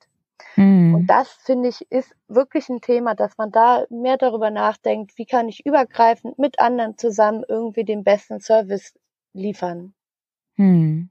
Mhm. 0.56 0.94
Und 0.94 1.06
das, 1.06 1.28
finde 1.28 1.68
ich, 1.68 1.90
ist 1.90 2.14
wirklich 2.28 2.68
ein 2.68 2.80
Thema, 2.80 3.14
dass 3.14 3.36
man 3.38 3.50
da 3.50 3.86
mehr 3.90 4.16
darüber 4.16 4.50
nachdenkt, 4.50 5.16
wie 5.16 5.26
kann 5.26 5.48
ich 5.48 5.64
übergreifend 5.66 6.38
mit 6.38 6.58
anderen 6.58 6.96
zusammen 6.98 7.44
irgendwie 7.48 7.84
den 7.84 8.04
besten 8.04 8.40
Service 8.40 8.94
liefern. 9.32 9.94
Mhm. 10.56 11.10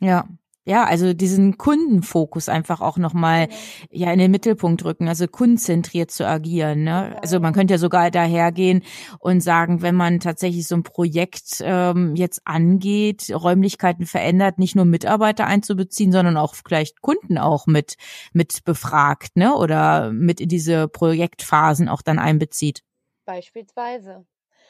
Ja, 0.00 0.26
ja, 0.64 0.84
also 0.84 1.12
diesen 1.12 1.58
Kundenfokus 1.58 2.48
einfach 2.48 2.80
auch 2.80 2.96
nochmal 2.96 3.48
genau. 3.48 3.58
ja 3.90 4.12
in 4.12 4.18
den 4.20 4.30
Mittelpunkt 4.30 4.84
rücken, 4.84 5.08
also 5.08 5.26
kundenzentriert 5.26 6.10
zu 6.10 6.26
agieren. 6.26 6.84
Ne? 6.84 7.16
Also 7.20 7.40
man 7.40 7.52
könnte 7.52 7.74
ja 7.74 7.78
sogar 7.78 8.10
dahergehen 8.10 8.82
und 9.18 9.40
sagen, 9.40 9.82
wenn 9.82 9.96
man 9.96 10.20
tatsächlich 10.20 10.68
so 10.68 10.76
ein 10.76 10.84
Projekt 10.84 11.62
ähm, 11.64 12.14
jetzt 12.14 12.42
angeht, 12.44 13.30
Räumlichkeiten 13.34 14.06
verändert, 14.06 14.58
nicht 14.58 14.76
nur 14.76 14.84
Mitarbeiter 14.84 15.46
einzubeziehen, 15.46 16.12
sondern 16.12 16.36
auch 16.36 16.54
vielleicht 16.54 17.02
Kunden 17.02 17.38
auch 17.38 17.66
mit 17.66 17.96
mit 18.32 18.64
befragt, 18.64 19.36
ne? 19.36 19.56
Oder 19.56 20.12
mit 20.12 20.40
in 20.40 20.48
diese 20.48 20.86
Projektphasen 20.86 21.88
auch 21.88 22.02
dann 22.02 22.18
einbezieht. 22.20 22.82
Beispielsweise. 23.24 24.24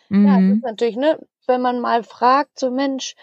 Mhm. 0.09 0.27
Ja, 0.27 0.41
das 0.41 0.57
ist 0.57 0.65
natürlich, 0.65 0.97
ne, 0.97 1.19
wenn 1.47 1.63
man 1.63 1.81
mal 1.81 2.03
fragt, 2.03 2.59
so 2.59 2.71
Mensch, 2.71 3.15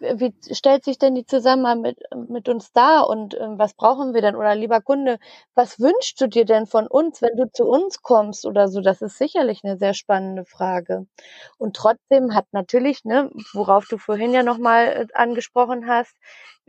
wie 0.00 0.34
stellt 0.54 0.84
sich 0.84 0.98
denn 0.98 1.14
die 1.14 1.26
Zusammenarbeit 1.26 1.98
mit, 2.14 2.30
mit 2.30 2.48
uns 2.48 2.72
dar 2.72 3.08
und 3.08 3.34
äh, 3.34 3.46
was 3.58 3.74
brauchen 3.74 4.14
wir 4.14 4.22
denn? 4.22 4.36
Oder 4.36 4.54
lieber 4.54 4.80
Kunde, 4.80 5.18
was 5.54 5.80
wünschst 5.80 6.20
du 6.20 6.28
dir 6.28 6.44
denn 6.44 6.66
von 6.66 6.86
uns, 6.86 7.22
wenn 7.22 7.36
du 7.36 7.50
zu 7.52 7.64
uns 7.66 8.02
kommst 8.02 8.46
oder 8.46 8.68
so? 8.68 8.80
Das 8.80 9.02
ist 9.02 9.18
sicherlich 9.18 9.60
eine 9.64 9.76
sehr 9.78 9.94
spannende 9.94 10.44
Frage. 10.44 11.06
Und 11.58 11.76
trotzdem 11.76 12.34
hat 12.34 12.46
natürlich, 12.52 13.04
ne, 13.04 13.30
worauf 13.54 13.86
du 13.88 13.98
vorhin 13.98 14.32
ja 14.32 14.42
nochmal 14.42 14.86
äh, 14.88 15.06
angesprochen 15.14 15.88
hast, 15.88 16.14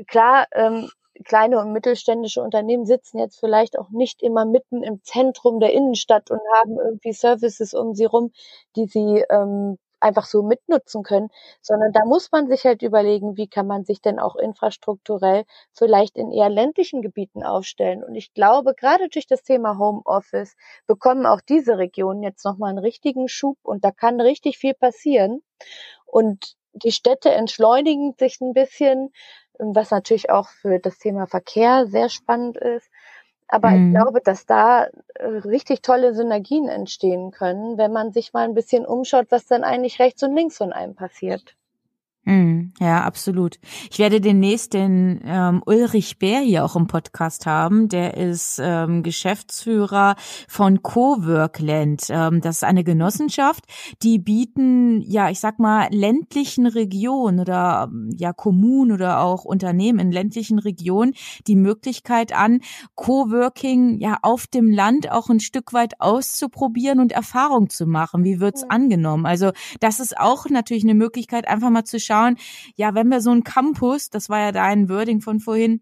klar, 0.07 0.45
ähm, 0.53 0.89
kleine 1.25 1.59
und 1.59 1.73
mittelständische 1.73 2.41
Unternehmen 2.41 2.85
sitzen 2.85 3.19
jetzt 3.19 3.39
vielleicht 3.39 3.77
auch 3.77 3.89
nicht 3.89 4.21
immer 4.21 4.45
mitten 4.45 4.83
im 4.83 5.03
Zentrum 5.03 5.59
der 5.59 5.73
Innenstadt 5.73 6.31
und 6.31 6.39
haben 6.55 6.77
irgendwie 6.79 7.13
Services 7.13 7.73
um 7.73 7.93
sie 7.93 8.05
rum, 8.05 8.31
die 8.75 8.85
sie 8.87 9.25
ähm, 9.29 9.77
einfach 10.01 10.25
so 10.25 10.43
mitnutzen 10.43 11.03
können, 11.03 11.29
sondern 11.61 11.91
da 11.93 12.01
muss 12.05 12.31
man 12.31 12.47
sich 12.47 12.65
halt 12.65 12.81
überlegen, 12.81 13.37
wie 13.37 13.47
kann 13.47 13.67
man 13.67 13.83
sich 13.85 14.01
denn 14.01 14.19
auch 14.19 14.35
infrastrukturell 14.35 15.45
vielleicht 15.73 16.17
in 16.17 16.31
eher 16.31 16.49
ländlichen 16.49 17.01
Gebieten 17.01 17.43
aufstellen. 17.43 18.03
Und 18.03 18.15
ich 18.15 18.33
glaube, 18.33 18.73
gerade 18.75 19.09
durch 19.09 19.27
das 19.27 19.43
Thema 19.43 19.77
Homeoffice 19.77 20.55
bekommen 20.87 21.25
auch 21.25 21.41
diese 21.41 21.77
Regionen 21.77 22.23
jetzt 22.23 22.45
nochmal 22.45 22.69
einen 22.69 22.79
richtigen 22.79 23.27
Schub 23.27 23.57
und 23.63 23.83
da 23.83 23.91
kann 23.91 24.19
richtig 24.21 24.57
viel 24.57 24.73
passieren. 24.73 25.41
Und 26.05 26.55
die 26.73 26.91
Städte 26.91 27.31
entschleunigen 27.31 28.15
sich 28.19 28.39
ein 28.41 28.53
bisschen, 28.53 29.11
was 29.57 29.91
natürlich 29.91 30.29
auch 30.29 30.49
für 30.49 30.79
das 30.79 30.97
Thema 30.99 31.27
Verkehr 31.27 31.87
sehr 31.87 32.09
spannend 32.09 32.57
ist. 32.57 32.89
Aber 33.49 33.71
mhm. 33.71 33.87
ich 33.87 33.95
glaube, 33.95 34.21
dass 34.21 34.45
da 34.45 34.85
äh, 35.15 35.25
richtig 35.25 35.81
tolle 35.81 36.13
Synergien 36.13 36.69
entstehen 36.69 37.31
können, 37.31 37.77
wenn 37.77 37.91
man 37.91 38.11
sich 38.11 38.31
mal 38.31 38.45
ein 38.45 38.53
bisschen 38.53 38.85
umschaut, 38.85 39.27
was 39.31 39.47
dann 39.47 39.63
eigentlich 39.63 39.99
rechts 39.99 40.23
und 40.23 40.35
links 40.35 40.57
von 40.57 40.71
einem 40.71 40.95
passiert. 40.95 41.55
Mm, 42.29 42.73
ja, 42.79 43.05
absolut. 43.05 43.57
Ich 43.89 43.97
werde 43.97 44.21
demnächst 44.21 44.75
den 44.75 45.19
ähm, 45.25 45.63
Ulrich 45.65 46.19
Bär 46.19 46.41
hier 46.41 46.63
auch 46.63 46.75
im 46.75 46.85
Podcast 46.85 47.47
haben. 47.47 47.89
Der 47.89 48.17
ist 48.17 48.61
ähm, 48.63 49.01
Geschäftsführer 49.01 50.15
von 50.47 50.83
Coworkland. 50.83 52.03
Ähm, 52.09 52.39
das 52.41 52.57
ist 52.57 52.63
eine 52.65 52.83
Genossenschaft, 52.83 53.63
die 54.03 54.19
bieten, 54.19 55.01
ja, 55.01 55.31
ich 55.31 55.39
sag 55.39 55.57
mal, 55.57 55.87
ländlichen 55.89 56.67
Regionen 56.67 57.39
oder 57.39 57.89
ja 58.15 58.31
Kommunen 58.31 58.91
oder 58.91 59.21
auch 59.21 59.43
Unternehmen 59.43 59.97
in 59.97 60.11
ländlichen 60.11 60.59
Regionen 60.59 61.15
die 61.47 61.55
Möglichkeit 61.55 62.31
an, 62.31 62.59
Coworking 62.93 63.97
ja 63.97 64.19
auf 64.21 64.45
dem 64.45 64.69
Land 64.69 65.11
auch 65.11 65.29
ein 65.29 65.39
Stück 65.39 65.73
weit 65.73 65.99
auszuprobieren 65.99 66.99
und 66.99 67.11
Erfahrung 67.11 67.71
zu 67.71 67.87
machen. 67.87 68.23
Wie 68.23 68.39
wird's 68.39 68.61
ja. 68.61 68.67
angenommen? 68.67 69.25
Also 69.25 69.49
das 69.79 69.99
ist 69.99 70.15
auch 70.15 70.45
natürlich 70.47 70.83
eine 70.83 70.93
Möglichkeit, 70.93 71.47
einfach 71.47 71.71
mal 71.71 71.85
zu 71.85 71.99
schauen, 71.99 72.18
schauen, 72.19 72.37
ja, 72.75 72.95
wenn 72.95 73.09
wir 73.09 73.21
so 73.21 73.31
ein 73.31 73.43
Campus, 73.43 74.09
das 74.09 74.29
war 74.29 74.39
ja 74.39 74.51
dein 74.51 74.89
Wording 74.89 75.21
von 75.21 75.39
vorhin, 75.39 75.81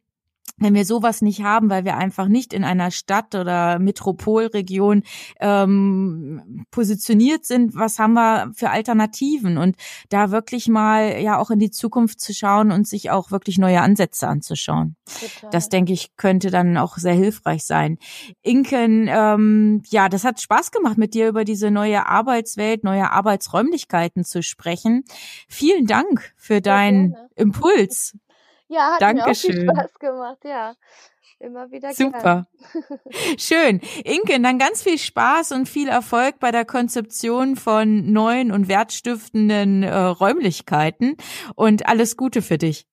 wenn 0.59 0.73
wir 0.73 0.85
sowas 0.85 1.21
nicht 1.21 1.43
haben, 1.43 1.69
weil 1.69 1.85
wir 1.85 1.97
einfach 1.97 2.27
nicht 2.27 2.53
in 2.53 2.63
einer 2.63 2.89
Stadt 2.91 3.35
oder 3.35 3.79
Metropolregion 3.79 5.03
ähm, 5.39 6.65
positioniert 6.71 7.45
sind, 7.45 7.75
was 7.75 7.99
haben 7.99 8.13
wir 8.13 8.51
für 8.55 8.71
Alternativen 8.71 9.57
und 9.57 9.75
da 10.09 10.31
wirklich 10.31 10.67
mal 10.67 11.21
ja 11.21 11.37
auch 11.37 11.51
in 11.51 11.59
die 11.59 11.69
Zukunft 11.69 12.19
zu 12.19 12.33
schauen 12.33 12.71
und 12.71 12.87
sich 12.87 13.11
auch 13.11 13.29
wirklich 13.29 13.59
neue 13.59 13.81
Ansätze 13.81 14.27
anzuschauen. 14.27 14.95
Total. 15.05 15.49
Das 15.51 15.69
denke 15.69 15.93
ich 15.93 16.15
könnte 16.17 16.49
dann 16.49 16.77
auch 16.77 16.97
sehr 16.97 17.13
hilfreich 17.13 17.65
sein. 17.65 17.97
Inken, 18.41 19.07
ähm, 19.09 19.83
ja, 19.89 20.09
das 20.09 20.23
hat 20.23 20.41
Spaß 20.41 20.71
gemacht, 20.71 20.97
mit 20.97 21.13
dir 21.13 21.27
über 21.27 21.43
diese 21.43 21.69
neue 21.69 22.07
Arbeitswelt, 22.07 22.83
neue 22.83 23.11
Arbeitsräumlichkeiten 23.11 24.23
zu 24.23 24.41
sprechen. 24.41 25.03
Vielen 25.47 25.85
Dank 25.85 26.33
für 26.35 26.61
deinen 26.61 27.15
Impuls. 27.35 28.17
Ja, 28.69 28.93
hat 28.93 29.01
Dankeschön. 29.01 29.65
mir 29.65 29.71
auch 29.71 29.75
viel 29.75 29.81
Spaß 29.81 29.99
gemacht, 29.99 30.37
ja. 30.43 30.75
Immer 31.39 31.69
wieder 31.69 31.93
Super. 31.93 32.47
Schön. 33.37 33.79
Inke, 34.03 34.41
dann 34.41 34.57
ganz 34.57 34.81
viel 34.81 34.97
Spaß 34.97 35.51
und 35.51 35.69
viel 35.69 35.87
Erfolg 35.87 36.39
bei 36.39 36.51
der 36.51 36.65
Konzeption 36.65 37.55
von 37.55 38.11
neuen 38.11 38.51
und 38.51 38.67
wertstiftenden 38.67 39.83
äh, 39.83 39.95
Räumlichkeiten 39.95 41.15
und 41.55 41.87
alles 41.87 42.17
Gute 42.17 42.41
für 42.41 42.57
dich. 42.57 42.87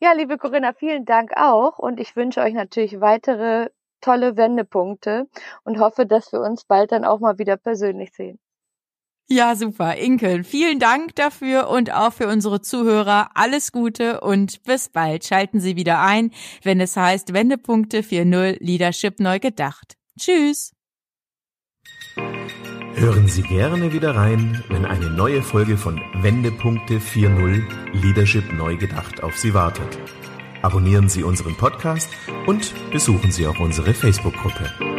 Ja, 0.00 0.12
liebe 0.12 0.38
Corinna, 0.38 0.72
vielen 0.72 1.04
Dank 1.04 1.32
auch 1.36 1.78
und 1.78 2.00
ich 2.00 2.16
wünsche 2.16 2.40
euch 2.40 2.54
natürlich 2.54 3.00
weitere 3.00 3.68
tolle 4.00 4.36
Wendepunkte 4.36 5.28
und 5.64 5.78
hoffe, 5.78 6.06
dass 6.06 6.32
wir 6.32 6.40
uns 6.40 6.64
bald 6.64 6.92
dann 6.92 7.04
auch 7.04 7.20
mal 7.20 7.38
wieder 7.38 7.56
persönlich 7.56 8.12
sehen. 8.12 8.40
Ja, 9.28 9.56
super. 9.56 9.96
Inke, 9.96 10.44
vielen 10.44 10.78
Dank 10.78 11.14
dafür 11.14 11.68
und 11.68 11.92
auch 11.92 12.12
für 12.12 12.26
unsere 12.26 12.60
Zuhörer. 12.60 13.30
Alles 13.34 13.72
Gute 13.72 14.20
und 14.20 14.62
bis 14.64 14.88
bald. 14.88 15.24
Schalten 15.24 15.60
Sie 15.60 15.76
wieder 15.76 16.00
ein, 16.00 16.32
wenn 16.62 16.80
es 16.80 16.96
heißt 16.96 17.32
Wendepunkte 17.32 18.00
4.0 18.00 18.58
Leadership 18.60 19.20
neu 19.20 19.38
gedacht. 19.38 19.96
Tschüss. 20.18 20.72
Hören 22.94 23.26
Sie 23.26 23.42
gerne 23.42 23.92
wieder 23.92 24.14
rein, 24.14 24.62
wenn 24.68 24.84
eine 24.84 25.08
neue 25.08 25.42
Folge 25.42 25.76
von 25.78 26.00
Wendepunkte 26.14 26.98
4.0 26.98 27.64
Leadership 27.94 28.52
neu 28.52 28.76
gedacht 28.76 29.22
auf 29.22 29.38
Sie 29.38 29.54
wartet. 29.54 29.98
Abonnieren 30.60 31.08
Sie 31.08 31.24
unseren 31.24 31.56
Podcast 31.56 32.10
und 32.46 32.72
besuchen 32.92 33.32
Sie 33.32 33.46
auch 33.46 33.58
unsere 33.58 33.94
Facebook-Gruppe. 33.94 34.91